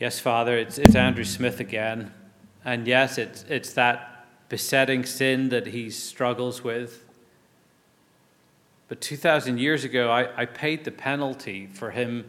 Yes, 0.00 0.18
Father, 0.18 0.58
it's, 0.58 0.76
it's 0.76 0.96
Andrew 0.96 1.22
Smith 1.22 1.60
again. 1.60 2.12
And 2.64 2.86
yes, 2.86 3.16
it's, 3.16 3.44
it's 3.48 3.72
that 3.74 4.26
besetting 4.48 5.04
sin 5.04 5.50
that 5.50 5.68
he 5.68 5.88
struggles 5.88 6.64
with. 6.64 7.04
But 8.88 9.00
2,000 9.00 9.58
years 9.58 9.84
ago, 9.84 10.10
I, 10.10 10.42
I 10.42 10.46
paid 10.46 10.84
the 10.84 10.90
penalty 10.90 11.68
for 11.68 11.92
him 11.92 12.24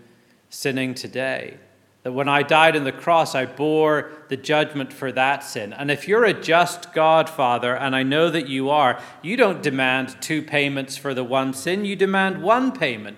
sinning 0.51 0.93
today. 0.93 1.57
That 2.03 2.13
when 2.13 2.29
I 2.29 2.43
died 2.43 2.77
on 2.77 2.85
the 2.85 2.93
cross, 2.93 3.35
I 3.35 3.45
bore 3.45 4.11
the 4.29 4.37
judgment 4.37 4.93
for 4.93 5.11
that 5.11 5.43
sin. 5.43 5.73
And 5.73 5.91
if 5.91 6.07
you're 6.07 6.23
a 6.23 6.33
just 6.33 6.93
God, 6.93 7.29
Father, 7.29 7.75
and 7.75 7.95
I 7.95 8.03
know 8.03 8.29
that 8.29 8.47
you 8.47 8.69
are, 8.69 9.01
you 9.21 9.35
don't 9.35 9.61
demand 9.61 10.15
two 10.21 10.41
payments 10.41 10.95
for 10.95 11.13
the 11.13 11.25
one 11.25 11.53
sin, 11.53 11.83
you 11.83 11.97
demand 11.97 12.41
one 12.41 12.71
payment. 12.71 13.17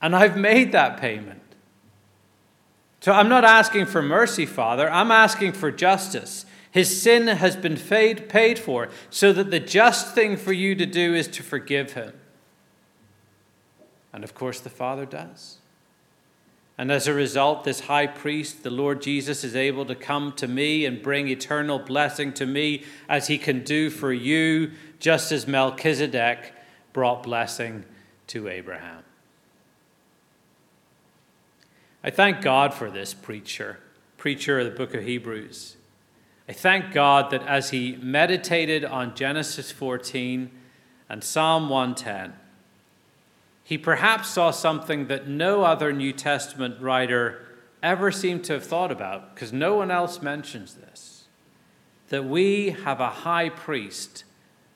And 0.00 0.16
I've 0.16 0.36
made 0.36 0.72
that 0.72 0.98
payment. 0.98 1.42
So 3.00 3.12
I'm 3.12 3.28
not 3.28 3.44
asking 3.44 3.86
for 3.86 4.00
mercy, 4.00 4.46
Father, 4.46 4.90
I'm 4.90 5.10
asking 5.10 5.52
for 5.52 5.70
justice. 5.70 6.46
His 6.70 7.02
sin 7.02 7.26
has 7.26 7.54
been 7.54 7.76
paid, 7.76 8.58
for, 8.58 8.88
so 9.10 9.32
that 9.34 9.50
the 9.50 9.60
just 9.60 10.14
thing 10.14 10.38
for 10.38 10.52
you 10.52 10.74
to 10.74 10.86
do 10.86 11.14
is 11.14 11.28
to 11.28 11.42
forgive 11.42 11.92
him. 11.92 12.14
And 14.12 14.24
of 14.24 14.34
course, 14.34 14.60
the 14.60 14.70
Father 14.70 15.04
does. 15.04 15.58
And 16.76 16.90
as 16.90 17.06
a 17.06 17.14
result, 17.14 17.64
this 17.64 17.80
high 17.80 18.08
priest, 18.08 18.64
the 18.64 18.70
Lord 18.70 19.00
Jesus, 19.00 19.44
is 19.44 19.54
able 19.54 19.84
to 19.86 19.94
come 19.94 20.32
to 20.32 20.48
me 20.48 20.84
and 20.84 21.00
bring 21.00 21.28
eternal 21.28 21.78
blessing 21.78 22.32
to 22.34 22.46
me 22.46 22.84
as 23.08 23.28
he 23.28 23.38
can 23.38 23.62
do 23.62 23.90
for 23.90 24.12
you, 24.12 24.72
just 24.98 25.30
as 25.30 25.46
Melchizedek 25.46 26.52
brought 26.92 27.22
blessing 27.22 27.84
to 28.28 28.48
Abraham. 28.48 29.04
I 32.02 32.10
thank 32.10 32.42
God 32.42 32.74
for 32.74 32.90
this 32.90 33.14
preacher, 33.14 33.78
preacher 34.16 34.58
of 34.58 34.66
the 34.66 34.76
book 34.76 34.94
of 34.94 35.04
Hebrews. 35.04 35.76
I 36.48 36.52
thank 36.52 36.92
God 36.92 37.30
that 37.30 37.46
as 37.46 37.70
he 37.70 37.96
meditated 38.02 38.84
on 38.84 39.14
Genesis 39.14 39.70
14 39.70 40.50
and 41.08 41.24
Psalm 41.24 41.68
110, 41.68 42.34
he 43.64 43.78
perhaps 43.78 44.28
saw 44.28 44.50
something 44.50 45.08
that 45.08 45.26
no 45.26 45.64
other 45.64 45.92
New 45.92 46.12
Testament 46.12 46.80
writer 46.80 47.40
ever 47.82 48.10
seemed 48.12 48.44
to 48.44 48.52
have 48.52 48.64
thought 48.64 48.92
about, 48.92 49.34
because 49.34 49.52
no 49.52 49.74
one 49.74 49.90
else 49.90 50.22
mentions 50.22 50.74
this 50.74 51.10
that 52.08 52.24
we 52.24 52.70
have 52.70 53.00
a 53.00 53.08
high 53.08 53.48
priest 53.48 54.24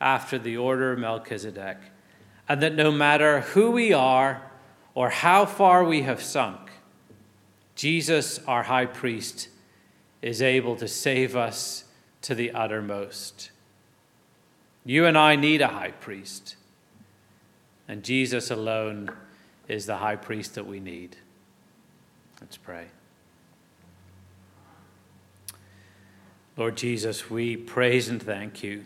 after 0.00 0.38
the 0.38 0.56
order 0.56 0.92
of 0.92 0.98
Melchizedek, 0.98 1.76
and 2.48 2.62
that 2.62 2.74
no 2.74 2.90
matter 2.90 3.40
who 3.40 3.70
we 3.70 3.92
are 3.92 4.42
or 4.94 5.10
how 5.10 5.44
far 5.44 5.84
we 5.84 6.02
have 6.02 6.22
sunk, 6.22 6.58
Jesus, 7.74 8.40
our 8.46 8.64
high 8.64 8.86
priest, 8.86 9.48
is 10.22 10.40
able 10.40 10.74
to 10.76 10.88
save 10.88 11.36
us 11.36 11.84
to 12.22 12.34
the 12.34 12.50
uttermost. 12.50 13.50
You 14.84 15.04
and 15.04 15.16
I 15.16 15.36
need 15.36 15.60
a 15.60 15.68
high 15.68 15.92
priest, 15.92 16.56
and 17.88 18.04
Jesus 18.04 18.50
alone 18.50 19.10
is 19.66 19.86
the 19.86 19.96
high 19.96 20.16
priest 20.16 20.54
that 20.54 20.66
we 20.66 20.78
need. 20.78 21.16
Let's 22.40 22.56
pray. 22.56 22.86
Lord 26.56 26.76
Jesus, 26.76 27.30
we 27.30 27.56
praise 27.56 28.08
and 28.08 28.22
thank 28.22 28.62
you. 28.62 28.84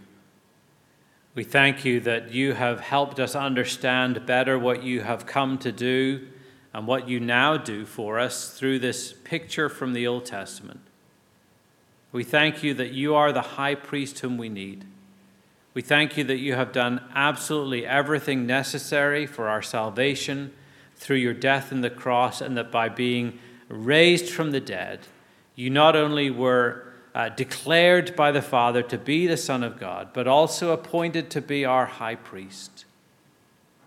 We 1.34 1.44
thank 1.44 1.84
you 1.84 2.00
that 2.00 2.32
you 2.32 2.53
have 2.53 2.80
helped 2.80 3.18
us 3.18 3.34
understand 3.34 4.26
better 4.26 4.59
what 4.59 4.82
you 4.82 5.00
have 5.00 5.26
come 5.26 5.59
to 5.59 5.72
do 5.72 6.28
and 6.74 6.86
what 6.86 7.09
you 7.09 7.18
now 7.18 7.57
do 7.57 7.86
for 7.86 8.18
us 8.18 8.57
through 8.59 8.78
this 8.78 9.12
picture 9.12 9.68
from 9.68 9.94
the 9.94 10.07
Old 10.07 10.26
Testament. 10.26 10.80
We 12.12 12.24
thank 12.24 12.62
you 12.62 12.74
that 12.74 12.92
you 12.92 13.14
are 13.14 13.32
the 13.32 13.40
high 13.40 13.74
priest 13.74 14.18
whom 14.18 14.36
we 14.36 14.50
need. 14.50 14.84
We 15.75 15.81
thank 15.83 16.18
you 16.18 16.25
that 16.25 16.39
you 16.39 16.55
have 16.55 16.73
done 16.73 17.01
absolutely 17.14 17.87
everything 17.87 18.47
necessary 18.47 19.27
for 19.27 19.49
our 19.49 19.62
salvation 19.62 20.53
through 20.97 21.16
your 21.16 21.35
death 21.35 21.73
on 21.73 21.81
the 21.81 21.91
cross, 21.91 22.41
and 22.41 22.57
that 22.57 22.70
by 22.70 22.89
being 22.89 23.39
raised 23.68 24.29
from 24.29 24.51
the 24.51 24.61
dead, 24.61 25.01
you 25.57 25.70
not 25.70 25.97
only 25.97 26.31
were 26.31 26.93
uh, 27.14 27.29
declared 27.31 28.14
by 28.14 28.31
the 28.31 28.43
Father 28.43 28.83
to 28.83 28.99
be 28.99 29.27
the 29.27 29.37
Son 29.37 29.62
of 29.62 29.81
God, 29.81 30.11
but 30.12 30.29
also 30.29 30.73
appointed 30.73 31.31
to 31.31 31.41
be 31.41 31.64
our 31.64 31.87
high 31.87 32.14
priest, 32.14 32.85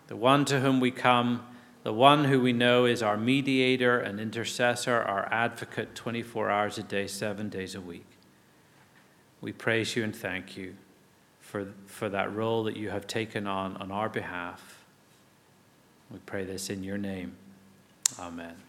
the 0.08 0.16
one 0.16 0.44
to 0.46 0.60
whom 0.60 0.80
we 0.80 0.92
come, 0.92 1.46
the 1.84 1.94
one 1.94 2.26
who 2.26 2.42
we 2.42 2.52
know 2.52 2.86
is 2.86 3.04
our 3.04 3.18
mediator 3.18 4.00
and 4.00 4.20
intercessor, 4.20 4.96
our 4.96 5.32
advocate 5.32 5.94
24 5.94 6.50
hours 6.50 6.78
a 6.80 6.84
day, 6.84 7.06
seven 7.06 7.48
days 7.48 7.76
a 7.76 7.82
week. 7.82 8.08
We 9.40 9.52
praise 9.52 9.96
you 9.96 10.04
and 10.04 10.16
thank 10.16 10.58
you 10.58 10.76
for, 11.56 11.68
for 11.86 12.10
that 12.10 12.36
role 12.36 12.66
that 12.66 12.76
you 12.76 12.90
have 12.90 13.08
taken 13.08 13.48
on 13.48 13.78
on 13.78 13.90
our 13.90 14.10
behalf. 14.10 14.84
We 16.12 16.20
pray 16.26 16.44
this 16.44 16.70
in 16.70 16.84
your 16.84 16.98
name. 16.98 17.38
Amen. 18.20 18.65